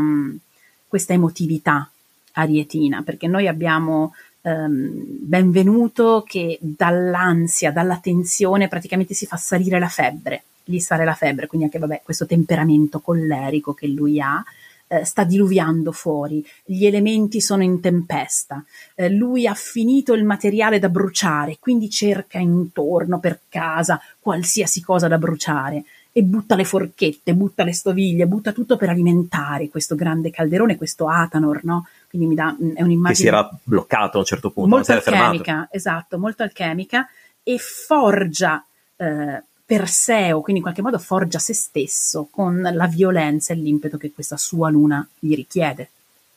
questa 0.86 1.13
emotività 1.13 1.89
arietina, 2.34 3.04
perché 3.04 3.28
noi 3.28 3.48
abbiamo 3.48 4.13
um, 4.41 4.91
benvenuto 5.22 6.26
che 6.28 6.58
dall'ansia, 6.60 7.72
dalla 7.72 8.00
tensione 8.00 8.67
praticamente 8.67 9.13
si 9.13 9.26
fa 9.26 9.38
salire 9.38 9.80
la 9.80 9.88
febbre 9.88 10.43
gli 10.63 10.80
sale 10.80 11.06
la 11.06 11.13
febbre, 11.13 11.47
quindi 11.47 11.65
anche 11.67 11.80
vabbè, 11.80 12.02
questo 12.04 12.26
temperamento 12.26 12.99
collerico 12.99 13.73
che 13.73 13.88
lui 13.88 14.19
ha, 14.19 14.43
eh, 14.88 15.06
sta 15.06 15.23
diluviando 15.23 15.91
fuori, 15.91 16.45
gli 16.63 16.86
elementi 16.86 17.41
sono 17.41 17.63
in 17.63 17.80
tempesta, 17.80 18.63
eh, 18.95 19.10
lui 19.10 19.47
ha 19.47 19.54
finito 19.54 20.13
il 20.13 20.23
materiale 20.23 20.80
da 20.80 20.89
bruciare, 20.89 21.58
quindi 21.60 21.89
cerca 21.89 22.38
intorno 22.38 23.19
per 23.19 23.41
casa 23.49 23.99
qualsiasi 24.19 24.82
cosa 24.82 25.08
da 25.08 25.17
bruciare 25.17 25.84
e 26.15 26.21
butta 26.21 26.56
le 26.56 26.63
forchette, 26.63 27.34
butta 27.34 27.63
le 27.63 27.73
stoviglie, 27.73 28.28
butta 28.28 28.52
tutto 28.52 28.78
per 28.78 28.89
alimentare 28.89 29.69
questo 29.69 29.95
grande 29.95 30.30
calderone, 30.30 30.78
questo 30.78 31.08
Atanor, 31.08 31.63
no? 31.63 31.88
Quindi 32.08 32.28
mi 32.28 32.36
dà, 32.36 32.56
è 32.76 32.84
un'immagine... 32.84 33.08
Che 33.08 33.15
si 33.15 33.28
era 33.28 33.49
bloccato 33.63 34.17
a 34.17 34.19
un 34.19 34.26
certo 34.26 34.52
punto, 34.52 34.69
molto 34.69 34.91
alchemica, 34.91 35.43
fermato. 35.43 35.69
esatto, 35.71 36.19
molto 36.19 36.43
alchemica 36.43 37.10
e 37.41 37.58
forgia 37.58 38.63
eh, 38.95 39.43
Perseo, 39.76 40.42
quindi 40.42 40.58
in 40.58 40.62
qualche 40.62 40.84
modo 40.84 41.00
forgia 41.00 41.40
se 41.40 41.56
stesso 41.56 42.28
con 42.30 42.62
la 42.62 42.86
violenza 42.86 43.54
e 43.54 43.56
l'impeto 43.56 43.98
che 43.98 44.12
questa 44.12 44.38
sua 44.38 44.70
luna 44.70 45.08
gli 45.18 45.34
richiede. 45.34 45.90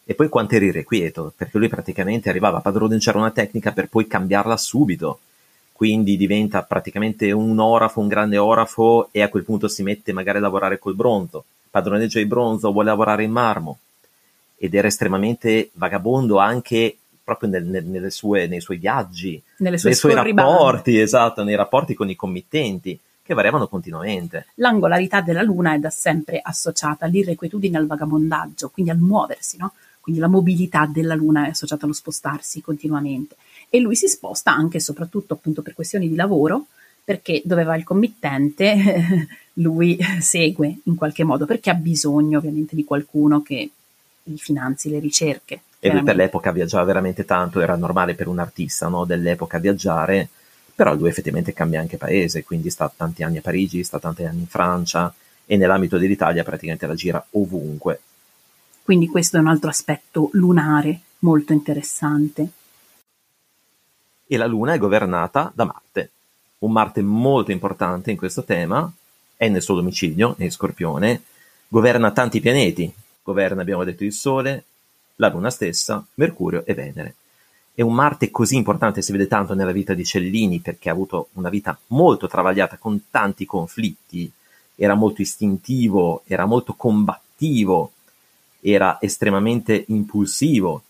E 0.05 0.15
poi 0.15 0.31
quanto 0.31 0.55
era 0.55 0.65
irrequieto, 0.65 1.35
perché 1.37 1.59
lui 1.59 1.69
praticamente 1.69 2.31
arrivava 2.31 2.59
a 2.59 2.61
padroneggiare 2.63 3.19
una 3.19 3.33
tecnica 3.33 3.73
per 3.73 3.89
poi 3.89 4.07
cambiarla 4.07 4.57
subito. 4.57 5.19
Quindi 5.73 6.17
diventa 6.17 6.63
praticamente 6.63 7.31
un 7.33 7.59
orafo, 7.59 8.01
un 8.01 8.09
grande 8.09 8.39
orafo, 8.39 9.09
e 9.11 9.21
a 9.21 9.29
quel 9.29 9.45
punto 9.45 9.69
si 9.69 9.83
mette 9.83 10.15
magari 10.15 10.39
a 10.39 10.41
lavorare 10.41 10.79
col 10.79 10.95
bronzo. 10.95 11.45
Padroneggia 11.71 12.21
il 12.21 12.27
bronzo, 12.27 12.73
vuole 12.73 12.89
lavorare 12.89 13.25
in 13.25 13.33
marmo. 13.33 13.81
Ed 14.57 14.73
era 14.73 14.89
estremamente 14.89 15.69
vagabondo 15.75 16.39
anche 16.39 16.97
proprio 17.23 17.51
nel, 17.51 17.65
nel, 17.65 17.85
nelle 17.85 18.11
sue, 18.11 18.47
nei 18.47 18.61
suoi 18.61 18.79
viaggi, 18.79 19.43
sue 19.57 19.69
nei 19.69 19.95
suoi 19.95 20.15
rapporti, 20.15 20.99
esatto, 20.99 21.43
nei 21.43 21.57
rapporti 21.57 21.93
con 21.93 22.09
i 22.09 22.17
committenti 22.17 22.99
che 23.27 23.35
variavano 23.35 23.67
continuamente. 23.69 24.47
L'angolarità 24.55 25.21
della 25.21 25.43
Luna 25.43 25.75
è 25.75 25.79
da 25.79 25.91
sempre 25.91 26.41
associata 26.43 27.05
all'irrequietudine 27.05 27.77
al 27.77 27.87
vagabondaggio, 27.87 28.71
quindi 28.71 28.93
al 28.93 28.99
muoversi, 28.99 29.57
no? 29.57 29.73
Quindi 30.01 30.21
la 30.21 30.29
mobilità 30.29 30.87
della 30.87 31.17
Luna 31.17 31.47
è 31.47 31.51
associata 31.51 31.85
allo 31.85 31.93
spostarsi 31.93 32.61
continuamente. 32.61 33.35
E 33.69 33.81
lui 33.81 33.97
si 33.97 34.07
sposta 34.07 34.53
anche 34.53 34.77
e 34.77 34.81
soprattutto 34.81 35.35
appunto 35.35 35.63
per 35.63 35.75
questioni 35.75 36.09
di 36.09 36.15
lavoro, 36.15 36.67
perché 37.03 37.43
dove 37.45 37.65
va 37.65 37.77
il 37.77 37.83
committente 37.83 39.27
lui 39.55 39.99
segue 40.21 40.79
in 40.85 40.95
qualche 40.95 41.25
modo, 41.25 41.45
perché 41.45 41.71
ha 41.71 41.75
bisogno 41.75 42.39
ovviamente 42.39 42.77
di 42.77 42.85
qualcuno 42.85 43.43
che 43.43 43.71
gli 44.23 44.37
finanzi 44.37 44.91
le 44.91 45.01
ricerche. 45.01 45.61
E 45.79 45.91
lui 45.91 46.03
per 46.03 46.17
l'epoca 46.17 46.53
viaggiava 46.53 46.85
veramente 46.85 47.25
tanto, 47.25 47.61
era 47.61 47.77
normale 47.77 48.15
per 48.15 48.29
un 48.29 48.39
artista 48.39 48.89
no, 48.89 49.05
dell'epoca 49.05 49.59
viaggiare, 49.59 50.29
però 50.77 50.95
lui 50.95 51.09
effettivamente 51.09 51.55
cambia 51.55 51.81
anche 51.81 51.97
paese, 51.97 52.45
quindi 52.45 52.69
sta 52.69 52.93
tanti 52.95 53.23
anni 53.23 53.39
a 53.39 53.41
Parigi, 53.41 53.83
sta 53.83 53.99
tanti 53.99 54.25
anni 54.25 54.41
in 54.41 54.47
Francia 54.47 55.13
e 55.47 55.57
nell'ambito 55.57 55.97
dell'Italia 55.97 56.45
praticamente 56.45 56.87
la 56.87 56.95
gira 56.95 57.27
ovunque. 57.31 58.01
Quindi 58.83 59.09
questo 59.09 59.39
è 59.39 59.41
un 59.41 59.47
altro 59.47 59.71
aspetto 59.71 60.29
lunare 60.33 61.01
molto 61.21 61.55
interessante. 61.55 62.49
E 64.27 64.37
la 64.37 64.45
Luna 64.45 64.75
è 64.75 64.79
governata 64.79 65.51
da 65.55 65.65
Marte, 65.65 66.11
un 66.59 66.73
Marte 66.73 67.01
molto 67.01 67.53
importante 67.53 68.11
in 68.11 68.19
questo 68.19 68.45
tema, 68.45 68.93
è 69.35 69.49
nel 69.49 69.63
suo 69.63 69.77
domicilio, 69.77 70.35
in 70.39 70.51
Scorpione, 70.51 71.23
governa 71.69 72.13
tanti 72.13 72.39
pianeti, 72.39 72.93
governa, 73.23 73.63
abbiamo 73.63 73.83
detto, 73.83 74.05
il 74.05 74.13
Sole, 74.13 74.65
la 75.17 75.31
Luna 75.31 75.49
stessa, 75.49 76.05
Mercurio 76.15 76.67
e 76.67 76.75
Venere 76.75 77.15
è 77.77 77.83
un 77.83 77.93
Marte 77.93 78.31
così 78.31 78.57
importante, 78.57 79.03
si 79.03 79.13
vede 79.13 79.27
tanto 79.27 79.53
nella 79.53 79.71
vita 79.71 79.93
di 79.93 80.03
Cellini 80.03 80.61
perché 80.61 80.89
ha 80.89 80.93
avuto 80.93 81.29
una 81.35 81.51
vita 81.51 81.79
molto 81.89 82.27
travagliata 82.27 82.79
con 82.79 83.03
tanti 83.11 83.45
conflitti, 83.45 84.33
era 84.75 84.95
molto 84.95 85.21
istintivo, 85.21 86.23
era 86.25 86.47
molto 86.47 86.73
combattivo, 86.73 87.93
era 88.61 88.97
estremamente 88.99 89.85
impulsivo 89.89 90.85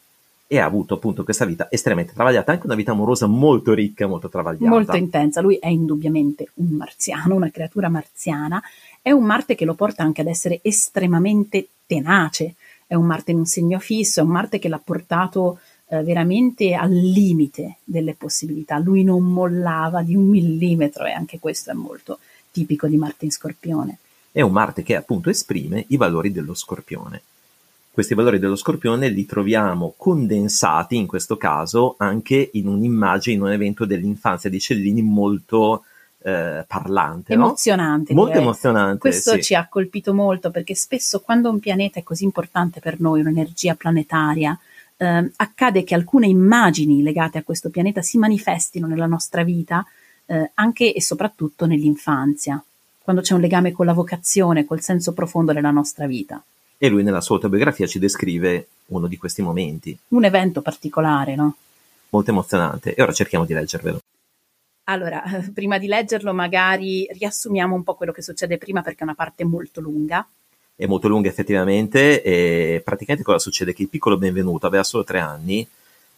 e 0.47 0.61
ha 0.61 0.65
avuto 0.65 0.95
appunto 0.95 1.25
questa 1.25 1.45
vita 1.45 1.67
estremamente 1.73 2.15
travagliata, 2.15 2.53
anche 2.53 2.67
una 2.67 2.77
vita 2.77 2.93
amorosa 2.93 3.27
molto 3.27 3.75
ricca, 3.75 4.07
molto 4.07 4.29
travagliata. 4.29 4.73
Molto 4.73 4.95
intensa, 4.95 5.41
lui 5.41 5.57
è 5.57 5.67
indubbiamente 5.67 6.51
un 6.55 6.69
marziano, 6.69 7.35
una 7.35 7.51
creatura 7.51 7.89
marziana, 7.89 8.63
è 9.03 9.11
un 9.11 9.25
Marte 9.25 9.57
che 9.57 9.65
lo 9.65 9.75
porta 9.75 10.05
anche 10.05 10.21
ad 10.21 10.29
essere 10.29 10.61
estremamente 10.63 11.67
tenace, 11.85 12.55
è 12.87 12.95
un 12.95 13.07
Marte 13.07 13.33
in 13.33 13.39
un 13.39 13.47
segno 13.47 13.81
fisso, 13.81 14.21
è 14.21 14.23
un 14.23 14.29
Marte 14.29 14.61
che 14.61 14.69
l'ha 14.69 14.81
portato 14.83 15.59
eh, 15.89 16.03
veramente 16.03 16.75
al 16.75 16.93
limite 16.93 17.77
delle 17.85 18.15
possibilità. 18.15 18.79
Lui 18.79 19.05
non 19.05 19.23
mollava 19.23 20.03
di 20.03 20.15
un 20.15 20.27
millimetro 20.27 21.05
e 21.05 21.13
anche 21.13 21.39
questo 21.39 21.71
è 21.71 21.75
molto 21.75 22.19
tipico 22.51 22.87
di 22.87 22.97
Marte 22.97 23.25
in 23.27 23.31
Scorpione. 23.31 23.99
È 24.33 24.41
un 24.41 24.53
Marte 24.53 24.83
che 24.83 24.97
appunto 24.97 25.31
esprime 25.31 25.85
i 25.89 25.97
valori 25.97 26.33
dello 26.33 26.55
Scorpione. 26.55 27.23
Questi 27.91 28.15
valori 28.15 28.39
dello 28.39 28.57
Scorpione 28.57 29.09
li 29.09 29.25
troviamo 29.25 29.95
condensati 29.97 30.97
in 30.97 31.07
questo 31.07 31.39
caso 31.39 31.95
anche 31.97 32.51
in 32.53 32.69
un'immagine, 32.69 33.37
in 33.37 33.43
un 33.43 33.51
evento 33.51 33.87
dell'infanzia 33.87 34.51
di 34.51 34.61
Cellini 34.61 35.01
molto 35.01 35.85
eh, 36.19 36.65
parlante. 36.67 37.33
Emozionante. 37.33 38.13
No? 38.13 38.23
Molto 38.23 38.39
emozionante. 38.39 38.99
Questo 38.99 39.35
sì. 39.37 39.43
ci 39.43 39.55
ha 39.55 39.67
colpito 39.69 40.13
molto 40.13 40.51
perché 40.51 40.75
spesso 40.75 41.21
quando 41.21 41.49
un 41.49 41.59
pianeta 41.59 41.99
è 41.99 42.03
così 42.03 42.25
importante 42.25 42.81
per 42.81 43.01
noi, 43.01 43.21
un'energia 43.21 43.75
planetaria, 43.75 44.59
eh, 44.97 45.31
accade 45.37 45.85
che 45.85 45.95
alcune 45.95 46.27
immagini 46.27 47.03
legate 47.03 47.39
a 47.39 47.43
questo 47.43 47.71
pianeta 47.71 48.03
si 48.03 48.19
manifestino 48.19 48.87
nella 48.87 49.07
nostra 49.07 49.43
vita 49.43 49.85
eh, 50.27 50.51
anche 50.55 50.93
e 50.93 51.01
soprattutto 51.01 51.67
nell'infanzia, 51.67 52.63
quando 52.99 53.23
c'è 53.23 53.35
un 53.35 53.41
legame 53.41 53.73
con 53.73 53.87
la 53.87 53.93
vocazione, 53.93 54.65
col 54.65 54.81
senso 54.81 55.13
profondo 55.13 55.53
della 55.53 55.71
nostra 55.71 56.07
vita. 56.07 56.43
E 56.79 56.89
lui 56.89 57.03
nella 57.03 57.21
sua 57.21 57.37
autobiografia 57.37 57.87
ci 57.87 57.99
descrive 57.99 58.69
uno 58.87 59.07
di 59.07 59.17
questi 59.17 59.43
momenti. 59.43 59.97
Un 60.09 60.25
evento 60.25 60.61
particolare, 60.61 61.35
no? 61.35 61.57
Molto 62.11 62.31
emozionante. 62.31 62.95
E 62.95 63.03
ora 63.03 63.13
cerchiamo 63.13 63.45
di 63.45 63.55
leggervelo. 63.55 64.01
Allora, 64.85 65.23
prima 65.55 65.79
di 65.79 65.87
leggerlo 65.87 66.35
magari 66.35 67.09
riassumiamo 67.11 67.75
un 67.75 67.83
po' 67.83 67.95
quello 67.95 68.13
che 68.13 68.23
succede 68.23 68.59
prima 68.59 68.83
perché 68.83 69.01
è 69.01 69.05
una 69.05 69.15
parte 69.15 69.45
molto 69.45 69.81
lunga 69.81 70.27
è 70.77 70.85
molto 70.85 71.09
lunga 71.09 71.29
effettivamente 71.31 72.23
e 72.23 72.83
praticamente 72.85 73.25
cosa 73.25 73.39
succede? 73.39 73.73
Che 73.73 73.83
il 73.83 73.89
piccolo 73.89 74.19
benvenuto 74.19 74.67
aveva 74.67 74.85
solo 74.85 75.05
tre 75.05 75.21
anni, 75.21 75.67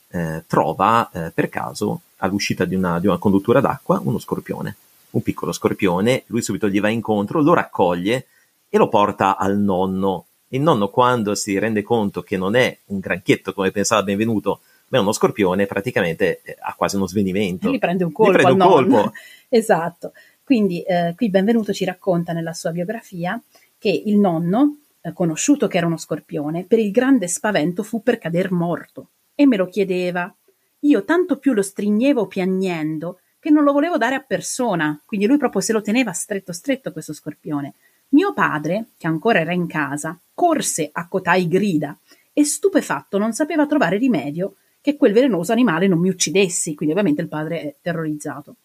eh, 0.09 0.43
trova 0.47 1.09
eh, 1.13 1.31
per 1.33 1.49
caso 1.49 2.01
all'uscita 2.17 2.65
di 2.65 2.75
una, 2.75 2.99
di 2.99 3.07
una 3.07 3.19
conduttura 3.19 3.61
d'acqua 3.61 4.01
uno 4.05 4.19
scorpione, 4.19 4.77
un 5.11 5.23
piccolo 5.23 5.53
scorpione, 5.53 6.25
lui 6.27 6.43
subito 6.43 6.69
gli 6.69 6.81
va 6.81 6.89
incontro, 6.89 7.41
lo 7.41 7.55
raccoglie 7.55 8.27
e 8.69 8.77
lo 8.77 8.89
porta 8.89 9.37
al 9.37 9.57
nonno. 9.57 10.25
Il 10.49 10.61
nonno 10.61 10.89
quando 10.89 11.37
si 11.37 11.57
rende 11.59 11.83
conto 11.83 12.23
che 12.23 12.37
non 12.37 12.57
è 12.57 12.77
un 12.87 12.99
granchietto 12.99 13.53
come 13.53 13.71
pensava 13.71 14.03
benvenuto, 14.03 14.61
ma 14.89 14.99
è 14.99 15.01
uno 15.01 15.13
scorpione, 15.13 15.67
praticamente 15.67 16.41
eh, 16.43 16.57
ha 16.59 16.75
quasi 16.75 16.97
uno 16.97 17.07
svenimento. 17.07 17.71
Gli 17.71 17.79
prende 17.79 18.03
un 18.03 18.13
colpo. 18.13 18.33
Prende 18.33 18.51
un 18.51 18.59
colpo. 18.59 19.13
esatto. 19.49 20.13
Quindi 20.43 20.83
eh, 20.83 21.13
qui 21.15 21.29
Benvenuto 21.29 21.73
ci 21.75 21.85
racconta 21.85 22.33
nella 22.33 22.55
sua 22.55 22.71
biografia 22.71 23.39
che 23.79 24.03
il 24.05 24.19
nonno, 24.19 24.79
eh, 25.01 25.13
conosciuto 25.13 25.67
che 25.69 25.79
era 25.79 25.87
uno 25.87 25.97
scorpione, 25.97 26.65
per 26.65 26.79
il 26.79 26.91
grande 26.91 27.29
spavento 27.29 27.83
fu 27.83 28.03
per 28.03 28.19
cader 28.19 28.51
morto 28.51 29.11
e 29.35 29.47
me 29.47 29.57
lo 29.57 29.67
chiedeva. 29.67 30.33
Io 30.81 31.05
tanto 31.05 31.39
più 31.39 31.53
lo 31.53 31.63
stringevo 31.63 32.27
piagnendo 32.27 33.21
che 33.39 33.51
non 33.51 33.65
lo 33.65 33.73
volevo 33.73 33.97
dare 33.97 34.17
a 34.17 34.21
persona, 34.21 35.01
quindi 35.05 35.27
lui 35.27 35.37
proprio 35.37 35.61
se 35.61 35.73
lo 35.73 35.81
teneva 35.81 36.13
stretto 36.13 36.53
stretto 36.53 36.93
questo 36.93 37.13
scorpione. 37.13 37.75
Mio 38.11 38.33
padre, 38.33 38.89
che 38.97 39.07
ancora 39.07 39.41
era 39.41 39.53
in 39.53 39.67
casa, 39.67 40.19
corse 40.35 40.89
a 40.93 41.09
cotai 41.09 41.47
grida 41.47 41.97
e 42.33 42.45
stupefatto 42.45 43.19
non 43.19 43.33
sapeva 43.33 43.67
trovare 43.67 43.99
rimedio 43.99 44.57
che 44.81 44.97
quel 44.97 45.13
velenoso 45.13 45.53
animale 45.53 45.87
non 45.87 45.99
mi 45.99 46.09
uccidessi, 46.09 46.75
quindi 46.75 46.95
ovviamente 46.95 47.23
il 47.23 47.29
padre 47.29 47.61
è 47.61 47.77
terrorizzato. 47.81 48.57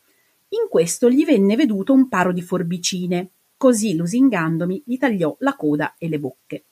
In 0.49 0.69
questo 0.69 1.10
gli 1.10 1.26
venne 1.26 1.56
veduto 1.56 1.93
un 1.93 2.08
paro 2.08 2.32
di 2.32 2.41
forbicine 2.41 3.30
Così, 3.63 3.95
lusingandomi, 3.95 4.84
gli 4.84 4.97
tagliò 4.97 5.34
la 5.39 5.56
coda 5.56 5.95
e 5.97 6.10
le 6.10 6.19
bocche. 6.19 6.63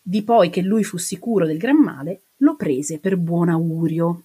Di 0.00 0.22
poi 0.22 0.50
che 0.50 0.62
lui 0.62 0.84
fu 0.84 0.96
sicuro 0.96 1.46
del 1.46 1.58
gran 1.58 1.74
male, 1.74 2.20
lo 2.36 2.54
prese 2.54 3.00
per 3.00 3.16
buon 3.16 3.48
augurio. 3.48 4.22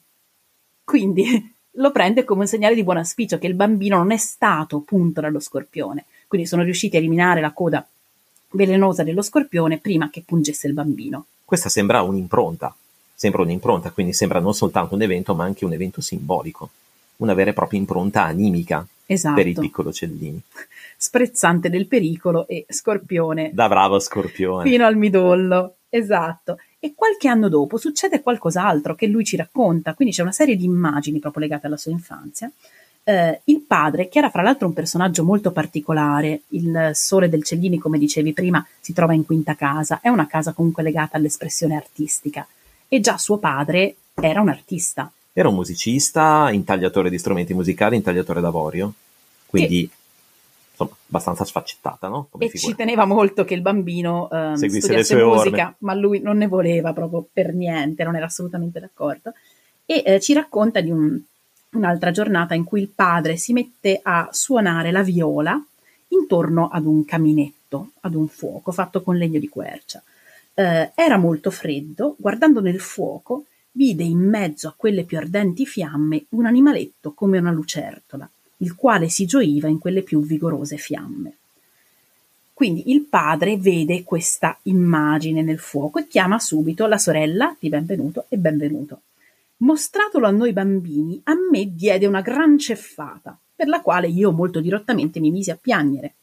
Quindi 0.83 1.25
lo 1.81 1.91
prende 1.91 2.23
come 2.23 2.41
un 2.41 2.47
segnale 2.47 2.75
di 2.75 2.83
buon 2.83 2.97
auspicio 2.97 3.39
che 3.39 3.47
il 3.47 3.55
bambino 3.55 3.97
non 3.97 4.11
è 4.11 4.17
stato 4.17 4.81
punto 4.81 5.21
dallo 5.21 5.39
scorpione. 5.39 6.05
Quindi 6.27 6.45
sono 6.45 6.61
riusciti 6.61 6.97
a 6.97 6.99
eliminare 6.99 7.41
la 7.41 7.51
coda 7.51 7.83
velenosa 8.51 9.01
dello 9.01 9.23
scorpione 9.23 9.79
prima 9.79 10.11
che 10.11 10.21
pungesse 10.23 10.67
il 10.67 10.73
bambino. 10.73 11.25
Questa 11.43 11.67
sembra 11.67 12.03
un'impronta, 12.03 12.75
sembra 13.11 13.41
un'impronta, 13.41 13.89
quindi 13.89 14.13
sembra 14.13 14.39
non 14.39 14.53
soltanto 14.53 14.93
un 14.93 15.01
evento, 15.01 15.33
ma 15.33 15.45
anche 15.45 15.65
un 15.65 15.73
evento 15.73 16.01
simbolico, 16.01 16.69
una 17.17 17.33
vera 17.33 17.49
e 17.49 17.53
propria 17.53 17.79
impronta 17.79 18.23
animica 18.23 18.85
esatto. 19.07 19.33
per 19.33 19.47
il 19.47 19.57
piccolo 19.57 19.91
Cellini 19.91 20.39
sprezzante 20.97 21.69
del 21.69 21.87
pericolo 21.87 22.47
e 22.47 22.65
Scorpione. 22.67 23.51
Da 23.53 23.67
bravo 23.67 23.99
Scorpione. 23.99 24.67
Fino 24.67 24.85
al 24.85 24.97
midollo, 24.97 25.75
esatto. 25.89 26.57
E 26.79 26.93
qualche 26.95 27.27
anno 27.27 27.47
dopo 27.47 27.77
succede 27.77 28.21
qualcos'altro 28.21 28.95
che 28.95 29.07
lui 29.07 29.23
ci 29.23 29.35
racconta, 29.35 29.93
quindi 29.93 30.13
c'è 30.13 30.23
una 30.23 30.31
serie 30.31 30.55
di 30.55 30.65
immagini 30.65 31.19
proprio 31.19 31.43
legate 31.43 31.67
alla 31.67 31.77
sua 31.77 31.91
infanzia. 31.91 32.51
Eh, 33.03 33.41
il 33.45 33.61
padre, 33.61 34.09
che 34.09 34.17
era 34.17 34.29
fra 34.29 34.41
l'altro 34.41 34.67
un 34.67 34.73
personaggio 34.73 35.23
molto 35.23 35.51
particolare, 35.51 36.41
il 36.49 36.91
sole 36.93 37.29
del 37.29 37.43
Cellini, 37.43 37.77
come 37.77 37.97
dicevi 37.97 38.33
prima, 38.33 38.65
si 38.81 38.91
trova 38.91 39.13
in 39.13 39.25
quinta 39.25 39.55
casa, 39.55 39.99
è 40.01 40.09
una 40.09 40.27
casa 40.27 40.51
comunque 40.51 40.83
legata 40.83 41.15
all'espressione 41.15 41.75
artistica 41.75 42.45
e 42.87 42.99
già 42.99 43.17
suo 43.17 43.37
padre 43.37 43.95
era 44.13 44.41
un 44.41 44.49
artista. 44.49 45.11
Era 45.31 45.49
un 45.49 45.55
musicista, 45.55 46.49
intagliatore 46.51 47.09
di 47.09 47.17
strumenti 47.17 47.53
musicali, 47.53 47.95
intagliatore 47.95 48.41
d'avorio, 48.41 48.93
quindi 49.45 49.89
insomma, 50.77 50.95
abbastanza 51.07 51.43
sfaccettata, 51.43 52.07
no? 52.07 52.27
Come 52.29 52.45
e 52.45 52.49
figura. 52.49 52.71
ci 52.71 52.77
teneva 52.77 53.05
molto 53.05 53.43
che 53.43 53.55
il 53.55 53.61
bambino 53.61 54.29
eh, 54.29 54.55
studiasse 54.55 55.15
musica, 55.15 55.63
orme. 55.63 55.75
ma 55.79 55.93
lui 55.95 56.19
non 56.19 56.37
ne 56.37 56.47
voleva 56.47 56.93
proprio 56.93 57.27
per 57.31 57.53
niente, 57.53 58.03
non 58.03 58.15
era 58.15 58.25
assolutamente 58.25 58.79
d'accordo. 58.79 59.33
E 59.85 60.03
eh, 60.05 60.19
ci 60.19 60.33
racconta 60.33 60.79
di 60.81 60.91
un, 60.91 61.19
un'altra 61.71 62.11
giornata 62.11 62.53
in 62.53 62.63
cui 62.63 62.81
il 62.81 62.89
padre 62.89 63.37
si 63.37 63.53
mette 63.53 63.99
a 64.03 64.29
suonare 64.31 64.91
la 64.91 65.01
viola 65.01 65.61
intorno 66.09 66.69
ad 66.69 66.85
un 66.85 67.03
caminetto, 67.03 67.91
ad 68.01 68.13
un 68.13 68.27
fuoco 68.27 68.71
fatto 68.71 69.01
con 69.01 69.17
legno 69.17 69.39
di 69.39 69.49
quercia. 69.49 70.01
Eh, 70.53 70.91
era 70.93 71.17
molto 71.17 71.49
freddo, 71.51 72.15
guardando 72.17 72.61
nel 72.61 72.79
fuoco, 72.79 73.45
vide 73.71 74.03
in 74.03 74.19
mezzo 74.19 74.67
a 74.67 74.73
quelle 74.75 75.03
più 75.03 75.17
ardenti 75.17 75.65
fiamme 75.65 76.25
un 76.29 76.45
animaletto 76.45 77.13
come 77.13 77.37
una 77.37 77.51
lucertola 77.51 78.29
il 78.57 78.75
quale 78.75 79.09
si 79.09 79.25
gioiva 79.25 79.67
in 79.67 79.79
quelle 79.79 80.01
più 80.01 80.21
vigorose 80.21 80.77
fiamme. 80.77 81.33
Quindi 82.53 82.91
il 82.91 83.03
padre 83.03 83.57
vede 83.57 84.03
questa 84.03 84.57
immagine 84.63 85.43
nel 85.43 85.59
fuoco 85.59 85.99
e 85.99 86.07
chiama 86.07 86.39
subito 86.39 86.87
la 86.87 86.97
sorella 86.97 87.55
di 87.59 87.69
benvenuto 87.69 88.25
e 88.29 88.37
benvenuto. 88.37 89.01
Mostratolo 89.57 90.25
a 90.25 90.31
noi 90.31 90.53
bambini, 90.53 91.21
a 91.25 91.33
me 91.51 91.73
diede 91.73 92.07
una 92.07 92.21
gran 92.21 92.57
ceffata, 92.57 93.37
per 93.55 93.67
la 93.67 93.81
quale 93.81 94.07
io 94.07 94.31
molto 94.31 94.59
dirottamente 94.59 95.19
mi 95.19 95.29
misi 95.29 95.51
a 95.51 95.57
piangere. 95.59 96.13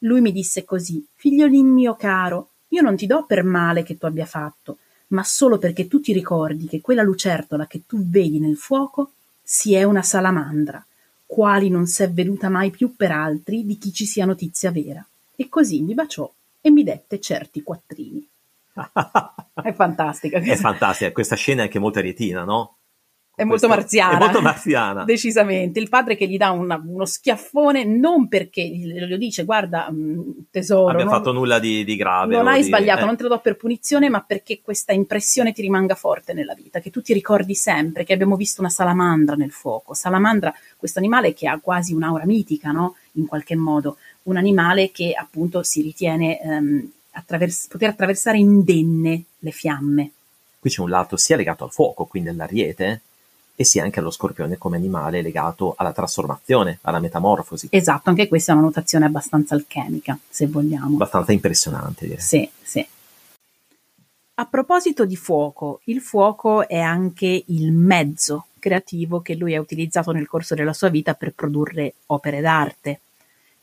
Lui 0.00 0.20
mi 0.20 0.32
disse 0.32 0.64
così, 0.64 1.04
figliolin 1.14 1.66
mio 1.66 1.94
caro, 1.94 2.50
io 2.68 2.82
non 2.82 2.96
ti 2.96 3.06
do 3.06 3.24
per 3.24 3.44
male 3.44 3.82
che 3.82 3.98
tu 3.98 4.06
abbia 4.06 4.26
fatto, 4.26 4.78
ma 5.08 5.22
solo 5.24 5.58
perché 5.58 5.88
tu 5.88 6.00
ti 6.00 6.12
ricordi 6.12 6.66
che 6.66 6.80
quella 6.80 7.02
lucertola 7.02 7.66
che 7.66 7.82
tu 7.86 8.02
vedi 8.02 8.38
nel 8.40 8.56
fuoco 8.56 9.12
si 9.42 9.74
è 9.74 9.84
una 9.84 10.02
salamandra, 10.02 10.84
quali 11.26 11.68
non 11.68 11.86
s'è 11.86 12.10
veduta 12.10 12.48
mai 12.48 12.70
più 12.70 12.94
per 12.94 13.10
altri 13.10 13.66
di 13.66 13.76
chi 13.76 13.92
ci 13.92 14.06
sia 14.06 14.24
notizia 14.24 14.70
vera. 14.70 15.04
E 15.34 15.48
così 15.48 15.82
mi 15.82 15.94
baciò 15.94 16.32
e 16.60 16.70
mi 16.70 16.82
dette 16.82 17.20
certi 17.20 17.62
quattrini. 17.62 18.26
è 19.62 19.72
fantastica. 19.72 20.38
È 20.38 20.56
fantastica, 20.56 21.12
questa 21.12 21.36
scena 21.36 21.62
è 21.62 21.64
anche 21.64 21.78
molto 21.78 21.98
arietina, 21.98 22.44
no? 22.44 22.76
È 23.38 23.44
molto 23.44 23.68
marziana. 23.68 24.16
È 24.16 24.18
molto 24.18 24.40
marziana. 24.40 25.04
Decisamente. 25.06 25.78
Il 25.78 25.90
padre 25.90 26.16
che 26.16 26.26
gli 26.26 26.38
dà 26.38 26.52
una, 26.52 26.82
uno 26.82 27.04
schiaffone 27.04 27.84
non 27.84 28.28
perché 28.28 28.66
gli 28.66 29.14
dice 29.18 29.44
guarda 29.44 29.90
mm, 29.92 30.20
tesoro. 30.50 30.92
Abbia 30.92 31.04
non, 31.04 31.12
fatto 31.12 31.32
nulla 31.32 31.58
di, 31.58 31.84
di 31.84 31.96
grave. 31.96 32.34
Non 32.34 32.48
hai 32.48 32.62
di, 32.62 32.68
sbagliato, 32.68 33.02
eh. 33.02 33.04
non 33.04 33.14
te 33.14 33.24
lo 33.24 33.28
do 33.28 33.38
per 33.40 33.56
punizione, 33.56 34.08
ma 34.08 34.22
perché 34.22 34.62
questa 34.62 34.94
impressione 34.94 35.52
ti 35.52 35.60
rimanga 35.60 35.94
forte 35.94 36.32
nella 36.32 36.54
vita, 36.54 36.80
che 36.80 36.88
tu 36.88 37.02
ti 37.02 37.12
ricordi 37.12 37.54
sempre 37.54 38.04
che 38.04 38.14
abbiamo 38.14 38.36
visto 38.36 38.62
una 38.62 38.70
salamandra 38.70 39.34
nel 39.34 39.52
fuoco. 39.52 39.92
Salamandra, 39.92 40.54
questo 40.78 40.98
animale 40.98 41.34
che 41.34 41.46
ha 41.46 41.60
quasi 41.60 41.92
un'aura 41.92 42.24
mitica, 42.24 42.70
no? 42.70 42.96
In 43.12 43.26
qualche 43.26 43.54
modo. 43.54 43.98
Un 44.22 44.38
animale 44.38 44.90
che 44.90 45.12
appunto 45.12 45.62
si 45.62 45.82
ritiene 45.82 46.40
ehm, 46.40 46.90
attravers- 47.10 47.66
poter 47.66 47.90
attraversare 47.90 48.38
indenne 48.38 49.24
le 49.40 49.50
fiamme. 49.50 50.10
Qui 50.58 50.70
c'è 50.70 50.80
un 50.80 50.88
lato 50.88 51.18
sia 51.18 51.36
legato 51.36 51.64
al 51.64 51.70
fuoco, 51.70 52.06
quindi 52.06 52.30
all'ariete, 52.30 53.02
e 53.56 53.64
sia 53.64 53.82
anche 53.82 53.98
allo 53.98 54.10
scorpione 54.10 54.58
come 54.58 54.76
animale 54.76 55.22
legato 55.22 55.74
alla 55.76 55.92
trasformazione, 55.92 56.78
alla 56.82 57.00
metamorfosi. 57.00 57.68
Esatto, 57.70 58.10
anche 58.10 58.28
questa 58.28 58.52
è 58.52 58.54
una 58.54 58.64
notazione 58.64 59.06
abbastanza 59.06 59.54
alchemica, 59.54 60.16
se 60.28 60.46
vogliamo. 60.46 60.94
Abbastanza 60.94 61.32
impressionante, 61.32 62.06
direi. 62.06 62.20
Sì, 62.20 62.48
sì. 62.62 62.86
A 64.38 64.44
proposito 64.44 65.06
di 65.06 65.16
fuoco, 65.16 65.80
il 65.84 66.02
fuoco 66.02 66.68
è 66.68 66.78
anche 66.78 67.44
il 67.46 67.72
mezzo 67.72 68.48
creativo 68.58 69.20
che 69.20 69.34
lui 69.34 69.54
ha 69.54 69.60
utilizzato 69.60 70.12
nel 70.12 70.26
corso 70.26 70.54
della 70.54 70.74
sua 70.74 70.90
vita 70.90 71.14
per 71.14 71.32
produrre 71.32 71.94
opere 72.06 72.42
d'arte 72.42 73.00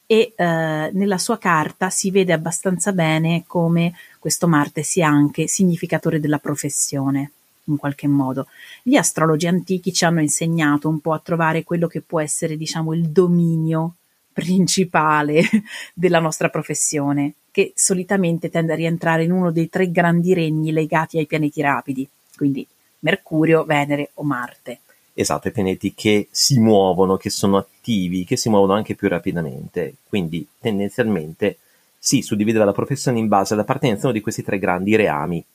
e 0.08 0.34
eh, 0.36 0.90
nella 0.92 1.18
sua 1.18 1.38
carta 1.38 1.90
si 1.90 2.10
vede 2.10 2.34
abbastanza 2.34 2.92
bene 2.92 3.44
come 3.46 3.94
questo 4.20 4.48
Marte 4.48 4.82
sia 4.82 5.08
anche 5.08 5.48
significatore 5.48 6.20
della 6.20 6.40
professione 6.40 7.32
in 7.66 7.78
qualche 7.78 8.08
modo. 8.08 8.48
Gli 8.82 8.96
astrologi 8.96 9.48
antichi 9.48 9.94
ci 9.94 10.06
hanno 10.06 10.22
insegnato 10.22 10.90
un 10.90 11.00
po' 11.00 11.14
a 11.14 11.20
trovare 11.20 11.64
quello 11.64 11.88
che 11.88 12.02
può 12.02 12.20
essere, 12.20 12.58
diciamo, 12.58 12.94
il 12.94 13.10
dominio 13.10 13.96
principale 14.34 15.44
della 15.94 16.20
nostra 16.20 16.50
professione, 16.50 17.36
che 17.52 17.72
solitamente 17.76 18.50
tende 18.50 18.74
a 18.74 18.76
rientrare 18.76 19.24
in 19.24 19.32
uno 19.32 19.52
dei 19.52 19.70
tre 19.70 19.92
grandi 19.92 20.34
regni 20.34 20.72
legati 20.72 21.18
ai 21.18 21.28
pianeti 21.28 21.62
rapidi, 21.62 22.08
quindi 22.36 22.68
Mercurio, 23.00 23.64
Venere 23.64 24.12
o 24.16 24.24
Marte. 24.24 24.80
Esatto, 25.14 25.48
i 25.48 25.52
pianeti 25.52 25.94
che 25.94 26.28
si 26.32 26.60
muovono, 26.60 27.18
che 27.18 27.30
sono 27.30 27.58
attivi, 27.58 28.26
che 28.26 28.36
si 28.36 28.50
muovono 28.50 28.74
anche 28.74 28.96
più 28.96 29.08
rapidamente. 29.08 29.96
Quindi 30.10 30.46
tendenzialmente 30.60 31.60
si 32.00 32.22
suddivide 32.24 32.58
la 32.64 32.72
professione 32.72 33.20
in 33.20 33.28
base 33.28 33.54
all'appartenenza 33.54 34.04
a 34.04 34.06
uno 34.06 34.18
di 34.18 34.22
questi 34.22 34.42
tre 34.42 34.58
grandi 34.58 34.96
reami 34.96 35.46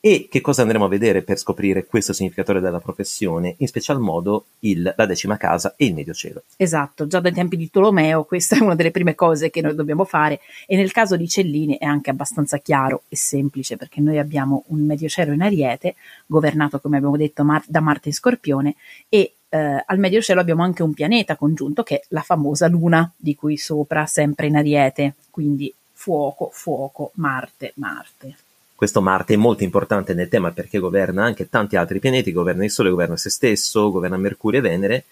e 0.00 0.28
che 0.30 0.40
cosa 0.40 0.62
andremo 0.62 0.86
a 0.86 0.88
vedere 0.88 1.22
per 1.22 1.36
scoprire 1.36 1.84
questo 1.86 2.12
significatore 2.12 2.60
della 2.60 2.80
professione? 2.80 3.54
In 3.58 3.66
special 3.66 4.00
modo 4.00 4.46
il, 4.60 4.94
la 4.96 5.06
decima 5.06 5.36
casa 5.36 5.74
e 5.76 5.84
il 5.84 5.94
medio 5.94 6.14
cielo. 6.14 6.42
Esatto, 6.56 7.06
già 7.06 7.20
dai 7.20 7.32
tempi 7.32 7.56
di 7.56 7.70
Tolomeo 7.70 8.24
questa 8.24 8.56
è 8.56 8.60
una 8.60 8.74
delle 8.74 8.90
prime 8.90 9.14
cose 9.14 9.50
che 9.50 9.60
noi 9.60 9.74
dobbiamo 9.74 10.04
fare 10.04 10.40
e 10.66 10.76
nel 10.76 10.92
caso 10.92 11.16
di 11.16 11.28
Cellini 11.28 11.76
è 11.76 11.84
anche 11.84 12.10
abbastanza 12.10 12.58
chiaro 12.58 13.02
e 13.08 13.16
semplice 13.16 13.76
perché 13.76 14.00
noi 14.00 14.18
abbiamo 14.18 14.64
un 14.68 14.80
medio 14.86 15.08
cielo 15.08 15.32
in 15.32 15.42
Ariete, 15.42 15.94
governato 16.26 16.80
come 16.80 16.96
abbiamo 16.96 17.16
detto 17.16 17.44
Mar- 17.44 17.64
da 17.66 17.80
Marte 17.80 18.08
in 18.08 18.14
Scorpione 18.14 18.76
e 19.08 19.34
eh, 19.50 19.84
al 19.84 19.98
medio 19.98 20.22
cielo 20.22 20.40
abbiamo 20.40 20.62
anche 20.62 20.82
un 20.82 20.94
pianeta 20.94 21.36
congiunto 21.36 21.82
che 21.82 21.96
è 21.96 22.02
la 22.08 22.22
famosa 22.22 22.68
Luna 22.68 23.12
di 23.16 23.34
cui 23.34 23.58
sopra 23.58 24.06
sempre 24.06 24.46
in 24.46 24.56
Ariete, 24.56 25.14
quindi 25.30 25.72
fuoco, 25.92 26.48
fuoco, 26.52 27.10
Marte, 27.16 27.72
Marte. 27.74 28.36
Questo 28.80 29.02
Marte 29.02 29.34
è 29.34 29.36
molto 29.36 29.62
importante 29.62 30.14
nel 30.14 30.30
tema 30.30 30.52
perché 30.52 30.78
governa 30.78 31.22
anche 31.22 31.50
tanti 31.50 31.76
altri 31.76 31.98
pianeti, 31.98 32.32
governa 32.32 32.64
il 32.64 32.70
Sole, 32.70 32.88
governa 32.88 33.14
se 33.14 33.28
stesso, 33.28 33.90
governa 33.90 34.16
Mercurio 34.16 34.60
e 34.60 34.62
Venere 34.62 35.04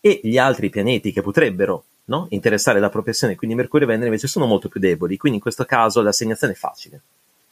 e 0.00 0.18
gli 0.24 0.36
altri 0.36 0.68
pianeti 0.68 1.12
che 1.12 1.22
potrebbero 1.22 1.84
no, 2.06 2.26
interessare 2.30 2.80
la 2.80 2.88
professione, 2.88 3.36
quindi 3.36 3.54
Mercurio 3.54 3.86
e 3.86 3.90
Venere 3.90 4.08
invece 4.08 4.26
sono 4.26 4.46
molto 4.46 4.68
più 4.68 4.80
deboli, 4.80 5.16
quindi 5.16 5.38
in 5.38 5.44
questo 5.44 5.64
caso 5.64 6.02
l'assegnazione 6.02 6.54
è 6.54 6.56
facile. 6.56 7.00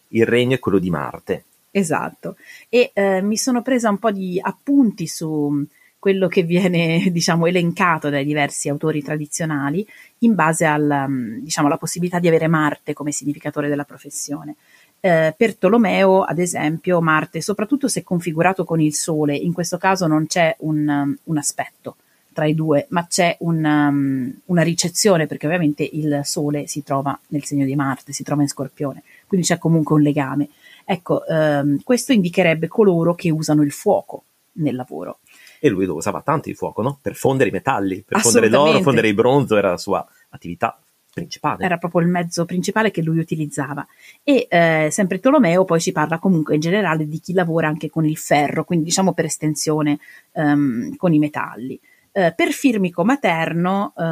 Il 0.08 0.26
regno 0.26 0.56
è 0.56 0.58
quello 0.58 0.80
di 0.80 0.90
Marte. 0.90 1.44
Esatto, 1.70 2.34
e 2.68 2.90
eh, 2.92 3.22
mi 3.22 3.36
sono 3.36 3.62
presa 3.62 3.88
un 3.88 3.98
po' 3.98 4.10
di 4.10 4.40
appunti 4.42 5.06
su 5.06 5.64
quello 6.02 6.26
che 6.26 6.42
viene 6.42 7.10
diciamo 7.14 7.46
elencato 7.46 8.10
dai 8.10 8.24
diversi 8.24 8.68
autori 8.68 9.00
tradizionali 9.00 9.86
in 10.18 10.34
base 10.34 10.66
al, 10.66 11.38
diciamo, 11.40 11.68
alla 11.68 11.76
possibilità 11.78 12.18
di 12.18 12.26
avere 12.26 12.48
Marte 12.48 12.94
come 12.94 13.12
significatore 13.12 13.68
della 13.68 13.84
professione. 13.84 14.56
Eh, 15.04 15.34
per 15.36 15.56
Tolomeo, 15.56 16.22
ad 16.22 16.38
esempio, 16.38 17.00
Marte, 17.00 17.40
soprattutto 17.40 17.88
se 17.88 18.04
configurato 18.04 18.62
con 18.64 18.80
il 18.80 18.94
Sole, 18.94 19.34
in 19.34 19.52
questo 19.52 19.76
caso 19.76 20.06
non 20.06 20.28
c'è 20.28 20.54
un, 20.60 20.86
um, 20.86 21.16
un 21.24 21.38
aspetto 21.38 21.96
tra 22.32 22.44
i 22.44 22.54
due, 22.54 22.86
ma 22.90 23.04
c'è 23.08 23.36
un, 23.40 23.64
um, 23.64 24.32
una 24.44 24.62
ricezione, 24.62 25.26
perché 25.26 25.46
ovviamente 25.46 25.82
il 25.90 26.20
Sole 26.22 26.68
si 26.68 26.84
trova 26.84 27.18
nel 27.30 27.42
segno 27.42 27.64
di 27.64 27.74
Marte, 27.74 28.12
si 28.12 28.22
trova 28.22 28.42
in 28.42 28.48
Scorpione, 28.48 29.02
quindi 29.26 29.44
c'è 29.44 29.58
comunque 29.58 29.96
un 29.96 30.02
legame. 30.02 30.50
Ecco, 30.84 31.26
ehm, 31.26 31.82
questo 31.82 32.12
indicherebbe 32.12 32.68
coloro 32.68 33.16
che 33.16 33.32
usano 33.32 33.62
il 33.62 33.72
fuoco 33.72 34.22
nel 34.52 34.76
lavoro. 34.76 35.18
E 35.58 35.68
lui 35.68 35.84
lo 35.84 35.94
usava 35.94 36.22
tanto 36.22 36.48
il 36.48 36.54
fuoco, 36.54 36.80
no? 36.80 37.00
Per 37.02 37.16
fondere 37.16 37.50
i 37.50 37.52
metalli, 37.52 38.04
per 38.06 38.20
fondere 38.20 38.48
l'oro, 38.48 38.80
fondere 38.82 39.08
il 39.08 39.14
bronzo, 39.14 39.56
era 39.56 39.70
la 39.70 39.78
sua 39.78 40.06
attività 40.28 40.78
principale. 41.12 41.64
Era 41.64 41.78
proprio 41.78 42.00
il 42.02 42.08
mezzo 42.08 42.44
principale 42.44 42.90
che 42.90 43.02
lui 43.02 43.18
utilizzava. 43.18 43.86
E 44.22 44.46
eh, 44.48 44.88
sempre 44.90 45.20
Tolomeo 45.20 45.64
poi 45.64 45.80
si 45.80 45.92
parla 45.92 46.18
comunque 46.18 46.54
in 46.54 46.60
generale 46.60 47.06
di 47.06 47.20
chi 47.20 47.32
lavora 47.32 47.68
anche 47.68 47.90
con 47.90 48.04
il 48.04 48.16
ferro, 48.16 48.64
quindi 48.64 48.86
diciamo 48.86 49.12
per 49.12 49.26
estensione 49.26 49.98
um, 50.32 50.96
con 50.96 51.12
i 51.12 51.18
metalli. 51.18 51.78
Uh, 52.12 52.30
per 52.36 52.50
Firmico 52.50 53.04
Materno, 53.04 53.94
uh, 53.96 54.02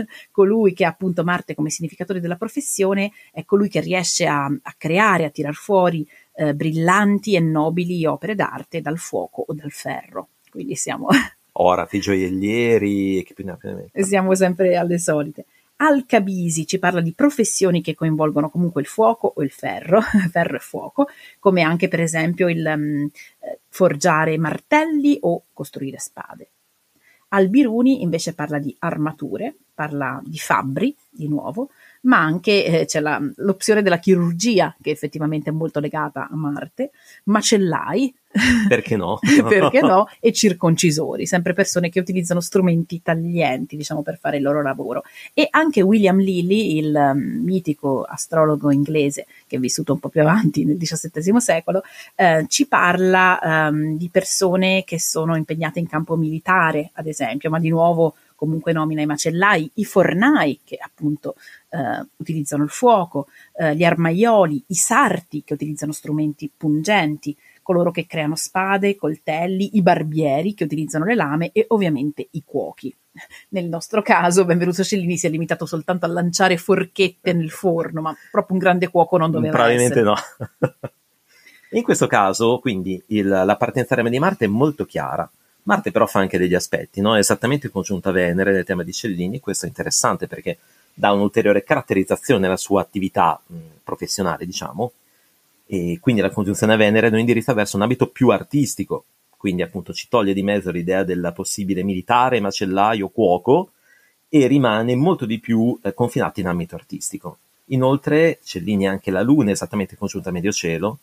colui 0.32 0.72
che 0.72 0.86
ha 0.86 0.88
appunto 0.88 1.24
Marte 1.24 1.54
come 1.54 1.68
significatore 1.68 2.20
della 2.20 2.36
professione, 2.36 3.12
è 3.32 3.44
colui 3.44 3.68
che 3.68 3.80
riesce 3.80 4.26
a, 4.26 4.44
a 4.44 4.74
creare, 4.78 5.24
a 5.24 5.30
tirar 5.30 5.54
fuori 5.54 6.06
uh, 6.36 6.54
brillanti 6.54 7.34
e 7.34 7.40
nobili 7.40 8.06
opere 8.06 8.34
d'arte 8.34 8.80
dal 8.80 8.98
fuoco 8.98 9.44
o 9.46 9.52
dal 9.52 9.72
ferro. 9.72 10.28
Quindi 10.50 10.74
siamo... 10.74 11.08
Orati, 11.52 12.00
gioiellieri, 12.00 13.22
che 13.24 13.34
più 13.34 13.44
ne 13.44 13.50
ha 13.50 13.56
più 13.56 13.68
ne 13.68 13.74
metta. 13.74 14.02
Siamo 14.02 14.34
sempre 14.34 14.76
alle 14.76 14.98
solite. 14.98 15.44
Alcabisi 15.82 16.66
ci 16.66 16.78
parla 16.78 17.00
di 17.00 17.14
professioni 17.14 17.80
che 17.80 17.94
coinvolgono 17.94 18.50
comunque 18.50 18.82
il 18.82 18.86
fuoco 18.86 19.32
o 19.34 19.42
il 19.42 19.50
ferro, 19.50 20.02
ferro 20.30 20.56
e 20.56 20.60
fuoco, 20.60 21.08
come 21.38 21.62
anche 21.62 21.88
per 21.88 22.00
esempio 22.00 22.50
il 22.50 22.64
um, 22.66 23.10
forgiare 23.68 24.36
martelli 24.36 25.16
o 25.22 25.44
costruire 25.54 25.98
spade. 25.98 26.50
Albiruni 27.28 28.02
invece 28.02 28.34
parla 28.34 28.58
di 28.58 28.76
armature, 28.80 29.54
parla 29.72 30.20
di 30.22 30.36
fabbri 30.36 30.94
di 31.08 31.28
nuovo, 31.28 31.70
ma 32.02 32.18
anche 32.18 32.64
eh, 32.64 32.84
c'è 32.84 33.00
la, 33.00 33.18
l'opzione 33.36 33.80
della 33.80 33.98
chirurgia 33.98 34.76
che 34.82 34.90
effettivamente 34.90 35.48
è 35.48 35.52
molto 35.52 35.80
legata 35.80 36.28
a 36.30 36.36
Marte, 36.36 36.90
macellai, 37.24 38.14
perché 38.68 38.96
no? 38.96 39.18
perché 39.48 39.80
no? 39.80 40.06
E 40.20 40.32
circoncisori, 40.32 41.26
sempre 41.26 41.52
persone 41.52 41.88
che 41.88 41.98
utilizzano 41.98 42.40
strumenti 42.40 43.02
taglienti, 43.02 43.76
diciamo, 43.76 44.02
per 44.02 44.18
fare 44.18 44.36
il 44.36 44.42
loro 44.42 44.62
lavoro. 44.62 45.02
E 45.34 45.48
anche 45.50 45.82
William 45.82 46.18
Lilly, 46.18 46.78
il 46.78 46.94
um, 46.94 47.18
mitico 47.42 48.02
astrologo 48.02 48.70
inglese 48.70 49.26
che 49.46 49.56
è 49.56 49.58
vissuto 49.58 49.94
un 49.94 49.98
po' 49.98 50.08
più 50.08 50.20
avanti 50.20 50.64
nel 50.64 50.76
XVII 50.76 51.40
secolo, 51.40 51.82
eh, 52.14 52.44
ci 52.48 52.66
parla 52.66 53.38
um, 53.42 53.96
di 53.96 54.08
persone 54.10 54.84
che 54.84 55.00
sono 55.00 55.36
impegnate 55.36 55.80
in 55.80 55.88
campo 55.88 56.16
militare, 56.16 56.90
ad 56.94 57.06
esempio, 57.06 57.50
ma 57.50 57.58
di 57.58 57.68
nuovo 57.68 58.14
comunque 58.40 58.72
nomina 58.72 59.02
i 59.02 59.06
macellai, 59.06 59.70
i 59.74 59.84
fornai 59.84 60.60
che 60.64 60.78
appunto 60.80 61.34
eh, 61.68 62.06
utilizzano 62.16 62.62
il 62.62 62.70
fuoco, 62.70 63.26
eh, 63.58 63.76
gli 63.76 63.84
armaioli, 63.84 64.64
i 64.68 64.74
sarti 64.74 65.42
che 65.44 65.52
utilizzano 65.52 65.92
strumenti 65.92 66.50
pungenti, 66.56 67.36
coloro 67.70 67.92
che 67.92 68.04
creano 68.04 68.34
spade, 68.34 68.96
coltelli, 68.96 69.76
i 69.76 69.82
barbieri 69.82 70.54
che 70.54 70.64
utilizzano 70.64 71.04
le 71.04 71.14
lame 71.14 71.50
e 71.52 71.66
ovviamente 71.68 72.26
i 72.32 72.42
cuochi. 72.44 72.92
Nel 73.50 73.66
nostro 73.66 74.02
caso 74.02 74.44
Benvenuto 74.44 74.82
Cellini 74.82 75.16
si 75.16 75.28
è 75.28 75.30
limitato 75.30 75.66
soltanto 75.66 76.04
a 76.04 76.08
lanciare 76.08 76.56
forchette 76.56 77.32
nel 77.32 77.50
forno, 77.50 78.00
ma 78.00 78.16
proprio 78.28 78.56
un 78.56 78.62
grande 78.62 78.88
cuoco 78.88 79.16
non 79.18 79.30
doveva 79.30 79.52
Probabilmente 79.52 80.00
essere. 80.00 80.14
no. 80.58 80.58
In 81.78 81.84
questo 81.84 82.08
caso, 82.08 82.58
quindi, 82.58 83.00
il, 83.08 83.28
la 83.28 83.56
partenza 83.56 83.94
reme 83.94 84.10
di 84.10 84.18
Marte 84.18 84.46
è 84.46 84.48
molto 84.48 84.84
chiara. 84.84 85.30
Marte 85.62 85.92
però 85.92 86.06
fa 86.06 86.18
anche 86.18 86.38
degli 86.38 86.56
aspetti, 86.56 87.00
no? 87.00 87.14
È 87.14 87.20
esattamente 87.20 87.68
congiunta 87.68 88.10
Venere 88.10 88.50
nel 88.50 88.64
tema 88.64 88.82
di 88.82 88.92
Cellini, 88.92 89.38
questo 89.38 89.66
è 89.66 89.68
interessante 89.68 90.26
perché 90.26 90.58
dà 90.92 91.12
un'ulteriore 91.12 91.62
caratterizzazione 91.62 92.46
alla 92.46 92.56
sua 92.56 92.80
attività 92.80 93.40
mh, 93.46 93.56
professionale, 93.84 94.44
diciamo, 94.44 94.90
e 95.72 95.98
quindi 96.00 96.20
la 96.20 96.30
congiunzione 96.30 96.72
a 96.72 96.76
Venere 96.76 97.10
lo 97.10 97.16
indirizza 97.16 97.54
verso 97.54 97.76
un 97.76 97.82
ambito 97.82 98.08
più 98.08 98.30
artistico, 98.30 99.04
quindi 99.36 99.62
appunto 99.62 99.92
ci 99.92 100.08
toglie 100.08 100.34
di 100.34 100.42
mezzo 100.42 100.72
l'idea 100.72 101.04
del 101.04 101.30
possibile 101.32 101.84
militare, 101.84 102.40
macellaio, 102.40 103.08
cuoco 103.08 103.70
e 104.28 104.48
rimane 104.48 104.96
molto 104.96 105.26
di 105.26 105.38
più 105.38 105.78
eh, 105.80 105.94
confinato 105.94 106.40
in 106.40 106.48
ambito 106.48 106.74
artistico. 106.74 107.38
Inoltre 107.66 108.40
Cellini 108.42 108.88
anche 108.88 109.12
la 109.12 109.22
Luna 109.22 109.52
esattamente 109.52 109.96
congiunta 109.96 110.30
a 110.30 110.32
medio 110.32 110.50
cielo, 110.50 110.98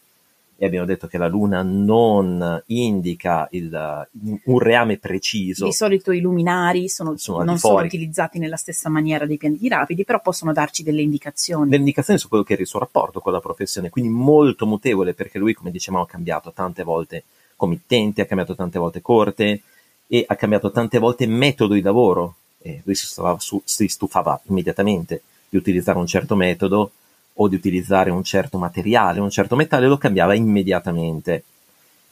e 0.59 0.65
abbiamo 0.65 0.87
detto 0.87 1.05
che 1.05 1.19
la 1.19 1.27
Luna 1.27 1.61
non 1.61 2.63
indica 2.67 3.47
il, 3.51 4.07
un 4.45 4.59
reame 4.59 4.97
preciso. 4.97 5.65
Di 5.65 5.71
solito 5.71 6.11
i 6.11 6.19
luminari 6.19 6.89
sono, 6.89 7.15
sono 7.17 7.43
non 7.43 7.59
sono 7.59 7.83
utilizzati 7.83 8.39
nella 8.39 8.55
stessa 8.55 8.89
maniera 8.89 9.27
dei 9.27 9.37
pianeti 9.37 9.67
rapidi, 9.67 10.03
però 10.03 10.19
possono 10.19 10.53
darci 10.53 10.81
delle 10.81 11.03
indicazioni. 11.03 11.65
Delle 11.65 11.77
indicazioni 11.77 12.17
su 12.17 12.27
quello 12.27 12.43
che 12.43 12.55
è 12.55 12.59
il 12.59 12.65
suo 12.65 12.79
rapporto 12.79 13.19
con 13.19 13.33
la 13.33 13.39
professione, 13.39 13.91
quindi 13.91 14.09
molto 14.09 14.65
mutevole 14.65 15.13
perché 15.13 15.37
lui, 15.37 15.53
come 15.53 15.69
dicevamo, 15.69 16.03
ha 16.03 16.07
cambiato 16.07 16.51
tante 16.51 16.81
volte 16.81 17.23
committente, 17.55 18.21
ha 18.21 18.25
cambiato 18.25 18.55
tante 18.55 18.79
volte 18.79 19.01
corte 19.01 19.61
e 20.07 20.25
ha 20.27 20.35
cambiato 20.35 20.71
tante 20.71 20.97
volte 20.97 21.27
metodo 21.27 21.75
di 21.75 21.81
lavoro. 21.81 22.35
E 22.59 22.81
lui 22.83 22.95
si 22.95 23.05
stufava, 23.05 23.37
su, 23.39 23.61
si 23.63 23.87
stufava 23.87 24.41
immediatamente 24.47 25.21
di 25.49 25.57
utilizzare 25.57 25.99
un 25.99 26.07
certo 26.07 26.35
metodo 26.35 26.91
o 27.39 27.47
di 27.47 27.55
utilizzare 27.55 28.09
un 28.09 28.23
certo 28.23 28.57
materiale, 28.57 29.19
un 29.19 29.29
certo 29.29 29.55
metallo, 29.55 29.87
lo 29.87 29.97
cambiava 29.97 30.33
immediatamente. 30.33 31.43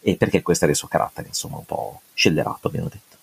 e 0.08 0.18
perché 0.18 0.44
questo 0.44 0.66
era 0.66 0.74
il 0.74 0.78
suo 0.78 0.88
carattere, 0.88 1.30
insomma, 1.30 1.58
un 1.58 1.66
po' 1.66 2.02
scellerato, 2.14 2.68
abbiamo 2.68 2.90
detto. 2.90 3.18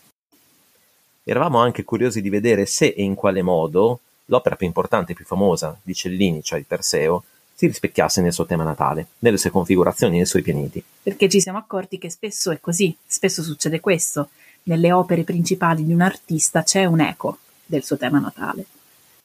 Eravamo 1.22 1.60
anche 1.60 1.84
curiosi 1.84 2.20
di 2.20 2.28
vedere 2.28 2.66
se 2.66 2.86
e 2.86 3.04
in 3.04 3.14
quale 3.14 3.40
modo 3.40 4.00
l'opera 4.24 4.56
più 4.56 4.66
importante 4.66 5.12
e 5.12 5.14
più 5.14 5.24
famosa 5.24 5.78
di 5.80 5.94
Cellini, 5.94 6.42
cioè 6.42 6.58
il 6.58 6.64
Perseo, 6.64 7.22
si 7.54 7.68
rispecchiasse 7.68 8.20
nel 8.20 8.32
suo 8.32 8.46
tema 8.46 8.64
natale, 8.64 9.06
nelle 9.20 9.36
sue 9.36 9.50
configurazioni, 9.50 10.16
nei 10.16 10.26
suoi 10.26 10.42
pianeti. 10.42 10.82
Perché 11.02 11.28
ci 11.28 11.40
siamo 11.40 11.58
accorti 11.58 11.98
che 11.98 12.10
spesso 12.10 12.50
è 12.50 12.58
così, 12.58 12.96
spesso 13.06 13.44
succede 13.44 13.78
questo. 13.78 14.30
Nelle 14.64 14.90
opere 14.90 15.22
principali 15.22 15.84
di 15.84 15.92
un 15.92 16.00
artista 16.00 16.64
c'è 16.64 16.84
un 16.84 17.00
eco 17.00 17.38
del 17.64 17.84
suo 17.84 17.96
tema 17.96 18.18
natale. 18.18 18.64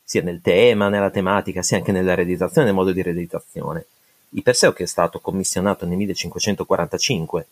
Sia 0.10 0.22
nel 0.22 0.40
tema, 0.40 0.88
nella 0.88 1.10
tematica, 1.10 1.62
sia 1.62 1.76
anche 1.76 1.92
nella 1.92 2.14
realizzazione, 2.14 2.68
nel 2.68 2.76
modo 2.76 2.94
di 2.94 3.02
realizzazione. 3.02 3.88
Il 4.30 4.42
Perseo 4.42 4.72
che 4.72 4.84
è 4.84 4.88
stato 4.88 5.20
commissionato 5.20 5.86
nel 5.86 5.98
1545 5.98 7.48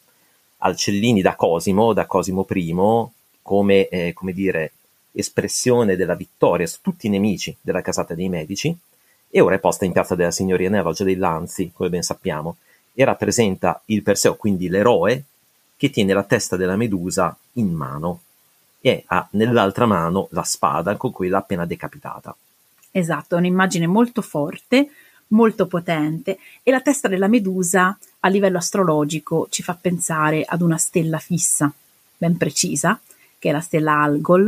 al 0.60 0.78
Cellini 0.78 1.22
da 1.22 1.36
Cosimo, 1.36 1.92
da 1.92 2.06
Cosimo 2.06 2.46
I, 2.50 2.74
come, 3.42 3.90
eh, 3.90 4.14
come 4.14 4.32
dire, 4.32 4.72
espressione 5.12 5.98
della 5.98 6.16
vittoria 6.16 6.66
su 6.66 6.78
tutti 6.80 7.08
i 7.08 7.10
nemici 7.10 7.54
della 7.60 7.82
casata 7.82 8.14
dei 8.14 8.30
Medici, 8.30 8.74
e 9.30 9.42
ora 9.42 9.56
è 9.56 9.60
posta 9.60 9.84
in 9.84 9.92
piazza 9.92 10.16
della 10.16 10.32
Signoria 10.32 10.70
nella 10.70 10.84
loggia 10.84 11.04
dei 11.04 11.18
Lanzi, 11.18 11.74
come 11.74 11.90
ben 11.90 12.04
sappiamo, 12.04 12.56
e 12.94 13.04
rappresenta 13.04 13.82
il 13.88 14.02
Perseo, 14.02 14.38
quindi 14.38 14.70
l'eroe, 14.70 15.22
che 15.76 15.90
tiene 15.90 16.14
la 16.14 16.24
testa 16.24 16.56
della 16.56 16.78
Medusa 16.78 17.38
in 17.54 17.74
mano 17.74 18.22
e 18.80 19.04
ha 19.08 19.28
nell'altra 19.32 19.86
mano 19.86 20.30
la 20.32 20.44
spada 20.44 20.96
con 20.96 21.12
cui 21.12 21.28
l'ha 21.28 21.40
appena 21.40 21.66
decapitata. 21.66 22.34
Esatto, 22.98 23.36
è 23.36 23.40
un'immagine 23.40 23.88
molto 23.88 24.22
forte, 24.22 24.90
molto 25.28 25.68
potente 25.68 26.38
e 26.64 26.72
la 26.72 26.80
testa 26.80 27.10
della 27.10 27.28
Medusa 27.28 27.98
a 28.22 28.28
livello 28.30 28.58
astrologico 28.58 29.48
ci 29.50 29.64
fa 29.64 29.78
pensare 29.80 30.46
ad 30.48 30.62
una 30.62 30.78
stella 30.78 31.18
fissa, 31.18 31.70
ben 32.18 32.38
precisa, 32.38 32.98
che 33.38 33.50
è 33.50 33.52
la 33.52 33.60
stella 33.60 34.02
Algol, 34.02 34.48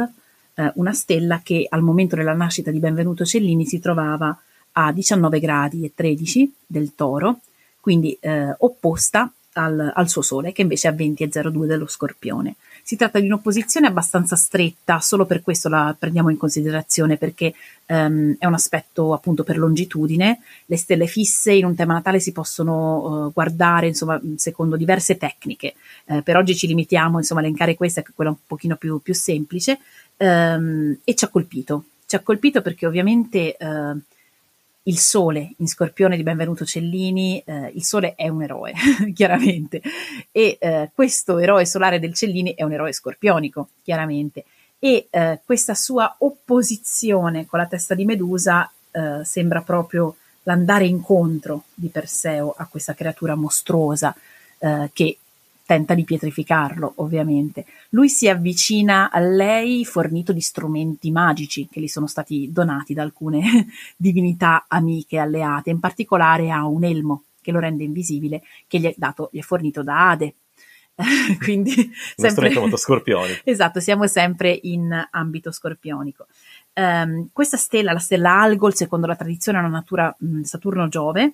eh, 0.54 0.72
una 0.76 0.94
stella 0.94 1.42
che 1.44 1.68
al 1.70 1.82
momento 1.82 2.16
della 2.16 2.32
nascita 2.32 2.72
di 2.72 2.80
Benvenuto 2.80 3.26
Cellini 3.26 3.66
si 3.66 3.82
trovava 3.82 4.40
a 4.72 4.94
19 4.94 5.42
gradi 5.42 5.84
e 5.84 5.92
13 5.94 6.54
del 6.66 6.96
toro, 6.96 7.42
quindi 7.82 8.18
eh, 8.22 8.56
opposta 8.60 9.30
al, 9.54 9.92
al, 9.94 10.08
suo 10.08 10.22
Sole, 10.22 10.54
che 10.54 10.62
invece 10.62 10.88
è 10.88 10.92
a 10.92 10.96
20,02 10.96 11.66
dello 11.66 11.88
Scorpione. 11.88 12.56
Si 12.88 12.96
tratta 12.96 13.20
di 13.20 13.26
un'opposizione 13.26 13.86
abbastanza 13.86 14.38
stretta, 14.38 15.02
solo 15.02 15.26
per 15.26 15.42
questo 15.42 15.68
la 15.68 15.94
prendiamo 16.00 16.30
in 16.30 16.38
considerazione, 16.38 17.18
perché 17.18 17.54
um, 17.88 18.34
è 18.40 18.46
un 18.46 18.54
aspetto 18.54 19.14
appunto 19.14 19.44
per 19.44 19.58
longitudine. 19.58 20.40
Le 20.66 20.78
stelle 20.78 21.06
fisse 21.06 21.52
in 21.52 21.66
un 21.66 21.76
tema 21.76 21.92
natale 21.92 22.22
si 22.22 22.32
possono 22.32 23.26
uh, 23.26 23.34
guardare, 23.34 23.88
insomma, 23.88 24.18
secondo 24.38 24.78
diverse 24.78 25.18
tecniche. 25.18 25.74
Uh, 26.06 26.24
per 26.24 26.38
oggi 26.38 26.56
ci 26.56 26.66
limitiamo, 26.66 27.18
insomma, 27.18 27.42
a 27.42 27.44
elencare 27.44 27.76
questa, 27.76 28.02
che 28.02 28.12
è 28.12 28.16
quella 28.16 28.30
un 28.30 28.38
pochino 28.48 28.78
più, 28.78 29.02
più 29.02 29.14
semplice, 29.14 29.80
um, 30.20 30.98
e 31.04 31.14
ci 31.14 31.26
ha 31.26 31.28
colpito. 31.28 31.84
Ci 32.06 32.16
ha 32.16 32.22
colpito 32.22 32.62
perché 32.62 32.86
ovviamente... 32.86 33.58
Uh, 33.60 34.00
il 34.88 34.98
sole 34.98 35.54
in 35.58 35.68
Scorpione 35.68 36.16
di 36.16 36.24
Benvenuto 36.24 36.66
Cellini, 36.66 37.42
eh, 37.46 37.72
il 37.74 37.84
sole 37.84 38.16
è 38.16 38.30
un 38.30 38.44
eroe, 38.44 38.74
chiaramente, 39.14 39.82
e 40.32 40.58
eh, 40.60 40.90
questo 40.94 41.40
eroe 41.40 41.66
solare 41.66 42.00
del 42.00 42.14
Cellini 42.14 42.54
è 42.56 42.64
un 42.64 42.72
eroe 42.72 42.94
scorpionico, 42.94 43.70
chiaramente, 43.84 44.46
e 44.80 45.08
eh, 45.10 45.40
questa 45.44 45.76
sua 45.76 46.16
opposizione 46.20 47.46
con 47.46 47.60
la 47.60 47.66
testa 47.66 47.96
di 47.96 48.06
Medusa 48.06 48.70
eh, 48.92 49.26
sembra 49.26 49.62
proprio 49.62 50.16
l'andare 50.44 50.86
incontro 50.86 51.64
di 51.74 51.90
Perseo 51.90 52.54
a 52.56 52.66
questa 52.68 52.94
creatura 52.94 53.36
mostruosa 53.36 54.16
eh, 54.60 54.90
che 54.94 55.18
tenta 55.68 55.94
di 55.94 56.06
pietrificarlo, 56.06 56.94
ovviamente. 56.96 57.66
Lui 57.90 58.08
si 58.08 58.30
avvicina 58.30 59.12
a 59.12 59.20
lei 59.20 59.84
fornito 59.84 60.32
di 60.32 60.40
strumenti 60.40 61.12
magici 61.12 61.68
che 61.70 61.82
gli 61.82 61.90
sono 61.90 62.08
stati 62.08 62.50
donati 62.52 62.94
da 62.94 63.04
alcune 63.04 63.68
divinità 63.96 64.66
amiche 64.70 65.18
alleate, 65.18 65.70
in 65.70 65.82
particolare 65.82 66.50
ha 66.50 66.66
un 66.66 66.86
elmo 66.86 67.24
che 67.42 67.52
lo 67.52 67.60
rende 67.60 67.84
invisibile, 67.84 68.44
che 68.66 68.80
gli 68.80 68.86
è, 68.86 68.94
dato, 68.96 69.30
gli 69.32 69.40
è 69.40 69.42
fornito 69.42 69.84
da 69.84 70.10
Ade. 70.12 70.36
Quindi 71.44 71.92
sempre 72.16 72.50
molto 72.54 72.78
scorpionico. 72.78 73.42
esatto, 73.46 73.82
siamo 73.82 74.08
sempre 74.08 74.58
in 74.64 75.08
ambito 75.12 75.52
scorpionico. 75.52 76.28
Um, 76.76 77.28
questa 77.34 77.58
stella, 77.58 77.92
la 77.92 78.00
stella 78.00 78.40
Algol, 78.40 78.74
secondo 78.74 79.06
la 79.06 79.18
tradizione, 79.18 79.58
ha 79.58 79.62
una 79.62 79.70
natura 79.70 80.16
Saturno-Giove, 80.44 81.34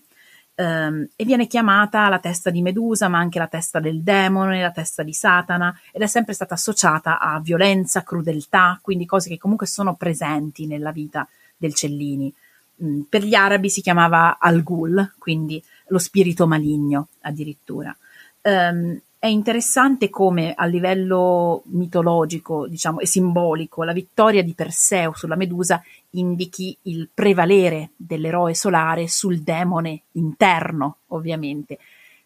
Um, 0.55 1.07
e 1.15 1.25
viene 1.25 1.47
chiamata 1.47 2.07
la 2.09 2.19
testa 2.19 2.51
di 2.51 2.61
Medusa, 2.61 3.07
ma 3.07 3.17
anche 3.17 3.39
la 3.39 3.47
testa 3.47 3.79
del 3.79 4.01
demone, 4.01 4.61
la 4.61 4.71
testa 4.71 5.01
di 5.01 5.13
Satana, 5.13 5.75
ed 5.91 6.03
è 6.03 6.07
sempre 6.07 6.33
stata 6.33 6.53
associata 6.53 7.19
a 7.19 7.39
violenza, 7.39 8.03
crudeltà, 8.03 8.77
quindi 8.81 9.05
cose 9.05 9.29
che 9.29 9.39
comunque 9.39 9.65
sono 9.65 9.95
presenti 9.95 10.67
nella 10.67 10.91
vita 10.91 11.27
del 11.57 11.73
Cellini. 11.73 12.31
Um, 12.75 13.05
per 13.09 13.23
gli 13.23 13.33
arabi 13.33 13.69
si 13.69 13.81
chiamava 13.81 14.37
Al-Ghul, 14.39 15.15
quindi 15.17 15.63
lo 15.87 15.97
spirito 15.97 16.45
maligno 16.45 17.07
addirittura. 17.21 17.95
Um, 18.41 19.01
è 19.23 19.27
interessante 19.27 20.09
come 20.09 20.53
a 20.53 20.65
livello 20.65 21.61
mitologico, 21.67 22.67
diciamo, 22.67 22.99
e 22.99 23.07
simbolico, 23.07 23.85
la 23.85 23.93
vittoria 23.93 24.43
di 24.43 24.51
Perseo 24.53 25.13
sulla 25.15 25.37
Medusa 25.37 25.81
indichi 26.09 26.75
il 26.81 27.07
prevalere 27.13 27.91
dell'eroe 27.95 28.53
solare 28.53 29.07
sul 29.07 29.39
demone 29.39 30.01
interno, 30.11 30.97
ovviamente, 31.07 31.77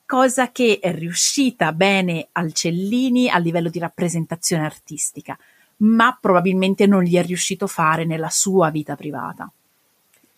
cosa 0.07 0.51
che 0.51 0.79
è 0.81 0.91
riuscita 0.91 1.71
bene 1.71 2.29
al 2.31 2.51
Cellini 2.53 3.29
a 3.29 3.37
livello 3.37 3.69
di 3.69 3.77
rappresentazione 3.77 4.65
artistica, 4.65 5.37
ma 5.81 6.17
probabilmente 6.19 6.87
non 6.87 7.03
gli 7.03 7.15
è 7.15 7.23
riuscito 7.23 7.67
fare 7.67 8.05
nella 8.05 8.31
sua 8.31 8.71
vita 8.71 8.95
privata. 8.95 9.47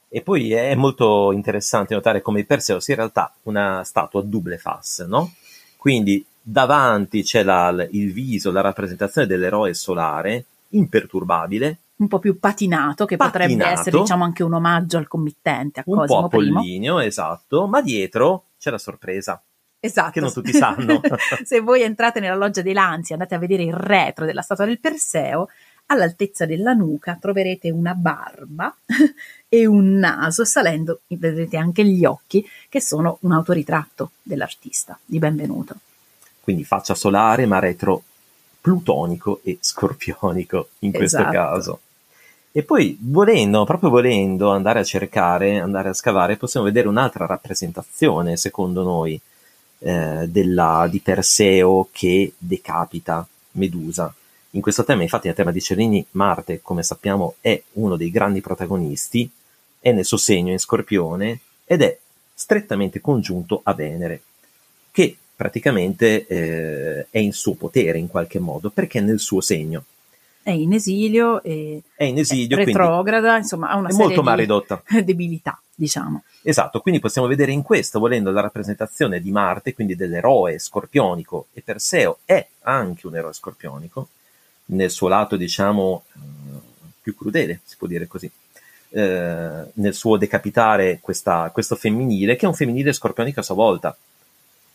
E 0.09 0.21
poi 0.21 0.51
è 0.51 0.75
molto 0.75 1.31
interessante 1.31 1.93
notare 1.93 2.21
come 2.21 2.43
Perseo 2.43 2.81
sia 2.81 2.95
in 2.95 2.99
realtà 2.99 3.33
una 3.43 3.81
statua 3.85 4.21
double 4.23 4.57
face, 4.57 5.05
no? 5.05 5.31
Quindi 5.77 6.25
davanti 6.49 7.21
c'è 7.23 7.43
la, 7.43 7.87
il 7.91 8.11
viso, 8.11 8.51
la 8.51 8.61
rappresentazione 8.61 9.27
dell'eroe 9.27 9.73
solare, 9.73 10.45
imperturbabile. 10.69 11.77
Un 11.97 12.07
po' 12.07 12.19
più 12.19 12.39
patinato, 12.39 13.05
che 13.05 13.17
patinato, 13.17 13.47
potrebbe 13.47 13.65
essere 13.65 13.99
diciamo 13.99 14.23
anche 14.23 14.43
un 14.43 14.53
omaggio 14.53 14.97
al 14.97 15.07
committente, 15.07 15.81
a 15.81 15.83
un 15.85 15.97
Cosimo 15.97 16.19
po' 16.19 16.25
Apollinio, 16.25 16.99
esatto, 16.99 17.67
ma 17.67 17.81
dietro 17.81 18.45
c'è 18.57 18.71
la 18.71 18.77
sorpresa. 18.77 19.41
Esatto. 19.81 20.11
Che 20.11 20.19
non 20.19 20.33
tutti 20.33 20.51
sanno. 20.51 21.01
Se 21.43 21.59
voi 21.59 21.81
entrate 21.83 22.19
nella 22.19 22.35
loggia 22.35 22.61
dei 22.61 22.73
Lanzi 22.73 23.11
e 23.11 23.15
andate 23.15 23.35
a 23.35 23.39
vedere 23.39 23.63
il 23.63 23.73
retro 23.73 24.25
della 24.25 24.41
statua 24.41 24.65
del 24.65 24.79
Perseo, 24.79 25.49
all'altezza 25.87 26.45
della 26.45 26.73
nuca 26.73 27.17
troverete 27.19 27.69
una 27.69 27.93
barba 27.93 28.73
e 29.47 29.65
un 29.65 29.97
naso, 29.97 30.45
salendo 30.45 31.01
vedrete 31.07 31.57
anche 31.57 31.85
gli 31.85 32.05
occhi, 32.05 32.45
che 32.69 32.81
sono 32.81 33.17
un 33.21 33.33
autoritratto 33.33 34.11
dell'artista 34.23 34.97
di 35.05 35.19
Benvenuto 35.19 35.79
quindi 36.49 36.65
faccia 36.65 36.95
solare 36.95 37.45
ma 37.45 37.59
retro 37.59 38.01
plutonico 38.59 39.39
e 39.43 39.59
scorpionico 39.61 40.69
in 40.79 40.91
questo 40.91 41.19
esatto. 41.19 41.31
caso. 41.31 41.79
E 42.51 42.63
poi 42.63 42.97
volendo, 42.99 43.63
proprio 43.65 43.91
volendo 43.91 44.49
andare 44.49 44.79
a 44.79 44.83
cercare, 44.83 45.59
andare 45.59 45.89
a 45.89 45.93
scavare, 45.93 46.37
possiamo 46.37 46.65
vedere 46.65 46.87
un'altra 46.87 47.27
rappresentazione, 47.27 48.35
secondo 48.35 48.81
noi, 48.81 49.21
eh, 49.77 50.25
della, 50.27 50.87
di 50.89 50.99
Perseo 51.01 51.89
che 51.91 52.33
decapita 52.35 53.27
Medusa. 53.51 54.11
In 54.51 54.61
questo 54.61 54.83
tema, 54.83 55.03
infatti, 55.03 55.27
nel 55.27 55.35
tema 55.35 55.51
di 55.51 55.61
Cellini, 55.61 56.03
Marte, 56.11 56.63
come 56.63 56.81
sappiamo, 56.81 57.35
è 57.41 57.61
uno 57.73 57.95
dei 57.95 58.09
grandi 58.09 58.41
protagonisti, 58.41 59.29
è 59.79 59.91
nel 59.91 60.03
suo 60.03 60.17
segno 60.17 60.51
in 60.51 60.57
Scorpione 60.57 61.41
ed 61.63 61.83
è 61.83 61.95
strettamente 62.33 62.99
congiunto 63.01 63.61
a 63.63 63.73
Venere, 63.75 64.21
che 64.89 65.15
praticamente 65.39 66.27
eh, 66.27 67.07
è 67.09 67.17
in 67.17 67.31
suo 67.31 67.53
potere 67.53 67.97
in 67.97 68.09
qualche 68.09 68.39
modo 68.39 68.69
perché 68.71 68.99
è 68.99 69.01
nel 69.01 69.21
suo 69.21 69.39
segno. 69.39 69.85
È 70.43 70.51
in 70.51 70.73
esilio, 70.73 71.41
e 71.43 71.81
è 71.95 72.03
in 72.03 72.17
esilio, 72.17 72.57
è 72.57 72.65
retrograda, 72.65 73.37
insomma 73.37 73.69
ha 73.69 73.77
una 73.77 73.87
molto 73.93 74.21
maridotta. 74.21 74.83
di 74.85 74.99
debilità, 75.05 75.57
diciamo. 75.73 76.23
Esatto, 76.41 76.81
quindi 76.81 76.99
possiamo 76.99 77.25
vedere 77.25 77.53
in 77.53 77.61
questo, 77.61 77.99
volendo, 77.99 78.31
la 78.31 78.41
rappresentazione 78.41 79.21
di 79.21 79.31
Marte, 79.31 79.73
quindi 79.73 79.95
dell'eroe 79.95 80.59
scorpionico, 80.59 81.47
e 81.53 81.61
Perseo 81.61 82.17
è 82.25 82.45
anche 82.63 83.07
un 83.07 83.15
eroe 83.15 83.31
scorpionico, 83.31 84.09
nel 84.65 84.91
suo 84.91 85.07
lato, 85.07 85.37
diciamo, 85.37 86.03
più 87.01 87.15
crudele, 87.15 87.61
si 87.63 87.77
può 87.77 87.87
dire 87.87 88.07
così. 88.07 88.29
Eh, 88.89 89.63
nel 89.71 89.93
suo 89.93 90.17
decapitare 90.17 90.99
questa, 90.99 91.49
questo 91.53 91.77
femminile, 91.77 92.35
che 92.35 92.43
è 92.43 92.49
un 92.49 92.55
femminile 92.55 92.91
scorpionico 92.91 93.39
a 93.39 93.43
sua 93.43 93.55
volta, 93.55 93.95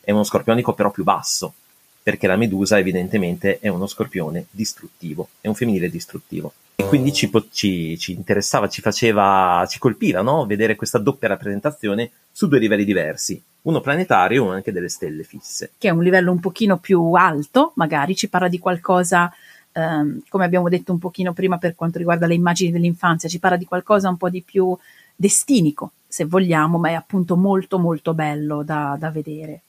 è 0.04 0.10
uno 0.10 0.24
scorpionico 0.24 0.74
però 0.74 0.90
più 0.90 1.04
basso, 1.04 1.54
perché 2.02 2.26
la 2.26 2.36
Medusa 2.36 2.78
evidentemente 2.78 3.58
è 3.58 3.68
uno 3.68 3.86
scorpione 3.86 4.46
distruttivo, 4.50 5.28
è 5.40 5.48
un 5.48 5.54
femminile 5.54 5.88
distruttivo. 5.88 6.52
E 6.76 6.84
quindi 6.84 7.12
ci, 7.12 7.30
ci, 7.52 7.96
ci 7.98 8.12
interessava, 8.12 8.68
ci 8.68 8.80
faceva, 8.80 9.64
ci 9.68 9.78
colpiva 9.78 10.22
no? 10.22 10.44
vedere 10.44 10.74
questa 10.74 10.98
doppia 10.98 11.28
rappresentazione 11.28 12.10
su 12.32 12.48
due 12.48 12.58
livelli 12.58 12.84
diversi, 12.84 13.40
uno 13.62 13.80
planetario 13.80 14.42
e 14.42 14.44
uno 14.44 14.52
anche 14.54 14.72
delle 14.72 14.88
stelle 14.88 15.22
fisse. 15.22 15.72
Che 15.78 15.88
è 15.88 15.92
un 15.92 16.02
livello 16.02 16.32
un 16.32 16.40
pochino 16.40 16.78
più 16.78 17.12
alto, 17.12 17.72
magari 17.76 18.16
ci 18.16 18.28
parla 18.28 18.48
di 18.48 18.58
qualcosa, 18.58 19.32
ehm, 19.72 20.22
come 20.28 20.44
abbiamo 20.44 20.68
detto 20.68 20.92
un 20.92 20.98
pochino 20.98 21.32
prima 21.32 21.58
per 21.58 21.74
quanto 21.74 21.98
riguarda 21.98 22.26
le 22.26 22.34
immagini 22.34 22.72
dell'infanzia, 22.72 23.28
ci 23.28 23.38
parla 23.38 23.56
di 23.56 23.66
qualcosa 23.66 24.08
un 24.08 24.16
po' 24.16 24.28
di 24.28 24.42
più 24.42 24.76
destinico, 25.14 25.92
se 26.08 26.24
vogliamo, 26.24 26.76
ma 26.76 26.90
è 26.90 26.94
appunto 26.94 27.36
molto 27.36 27.78
molto 27.78 28.14
bello 28.14 28.62
da, 28.62 28.96
da 28.98 29.10
vedere. 29.10 29.62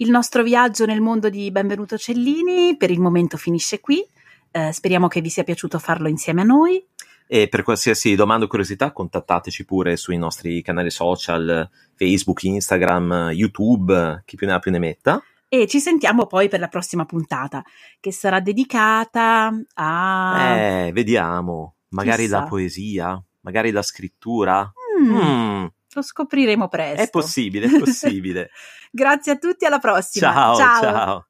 Il 0.00 0.10
nostro 0.10 0.44
viaggio 0.44 0.86
nel 0.86 1.00
mondo 1.00 1.28
di 1.28 1.50
Benvenuto 1.50 1.98
Cellini 1.98 2.76
per 2.76 2.92
il 2.92 3.00
momento 3.00 3.36
finisce 3.36 3.80
qui. 3.80 4.06
Eh, 4.52 4.70
speriamo 4.72 5.08
che 5.08 5.20
vi 5.20 5.28
sia 5.28 5.42
piaciuto 5.42 5.80
farlo 5.80 6.06
insieme 6.06 6.42
a 6.42 6.44
noi. 6.44 6.86
E 7.26 7.48
per 7.48 7.64
qualsiasi 7.64 8.14
domanda 8.14 8.44
o 8.44 8.48
curiosità 8.48 8.92
contattateci 8.92 9.64
pure 9.64 9.96
sui 9.96 10.16
nostri 10.16 10.62
canali 10.62 10.90
social, 10.90 11.68
Facebook, 11.96 12.44
Instagram, 12.44 13.30
YouTube, 13.32 14.22
chi 14.24 14.36
più 14.36 14.46
ne 14.46 14.52
ha 14.52 14.60
più 14.60 14.70
ne 14.70 14.78
metta. 14.78 15.20
E 15.48 15.66
ci 15.66 15.80
sentiamo 15.80 16.26
poi 16.26 16.48
per 16.48 16.60
la 16.60 16.68
prossima 16.68 17.04
puntata, 17.04 17.64
che 17.98 18.12
sarà 18.12 18.38
dedicata 18.38 19.52
a... 19.74 20.56
Eh, 20.58 20.92
vediamo. 20.92 21.74
Magari 21.88 22.22
Chissà. 22.22 22.38
la 22.38 22.46
poesia, 22.46 23.24
magari 23.40 23.72
la 23.72 23.82
scrittura. 23.82 24.72
Mm, 25.00 25.12
mm. 25.12 25.66
Lo 25.98 26.02
scopriremo 26.02 26.68
presto. 26.68 27.02
È 27.02 27.10
possibile, 27.10 27.66
è 27.66 27.78
possibile. 27.78 28.50
Grazie 28.92 29.32
a 29.32 29.36
tutti, 29.36 29.64
alla 29.64 29.80
prossima. 29.80 30.32
ciao. 30.32 30.54
ciao. 30.54 30.80
ciao. 30.80 31.26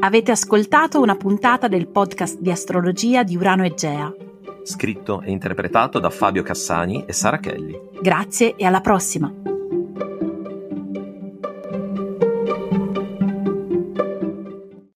Avete 0.00 0.30
ascoltato 0.30 1.00
una 1.00 1.16
puntata 1.16 1.66
del 1.66 1.88
podcast 1.88 2.38
di 2.38 2.50
astrologia 2.50 3.22
di 3.22 3.36
Urano 3.36 3.64
e 3.64 3.74
Gea. 3.74 4.12
Scritto 4.64 5.22
e 5.22 5.30
interpretato 5.30 5.98
da 5.98 6.10
Fabio 6.10 6.42
Cassani 6.42 7.06
e 7.06 7.14
Sara 7.14 7.38
Kelly. 7.38 7.88
Grazie 8.02 8.54
e 8.54 8.66
alla 8.66 8.82
prossima. 8.82 9.47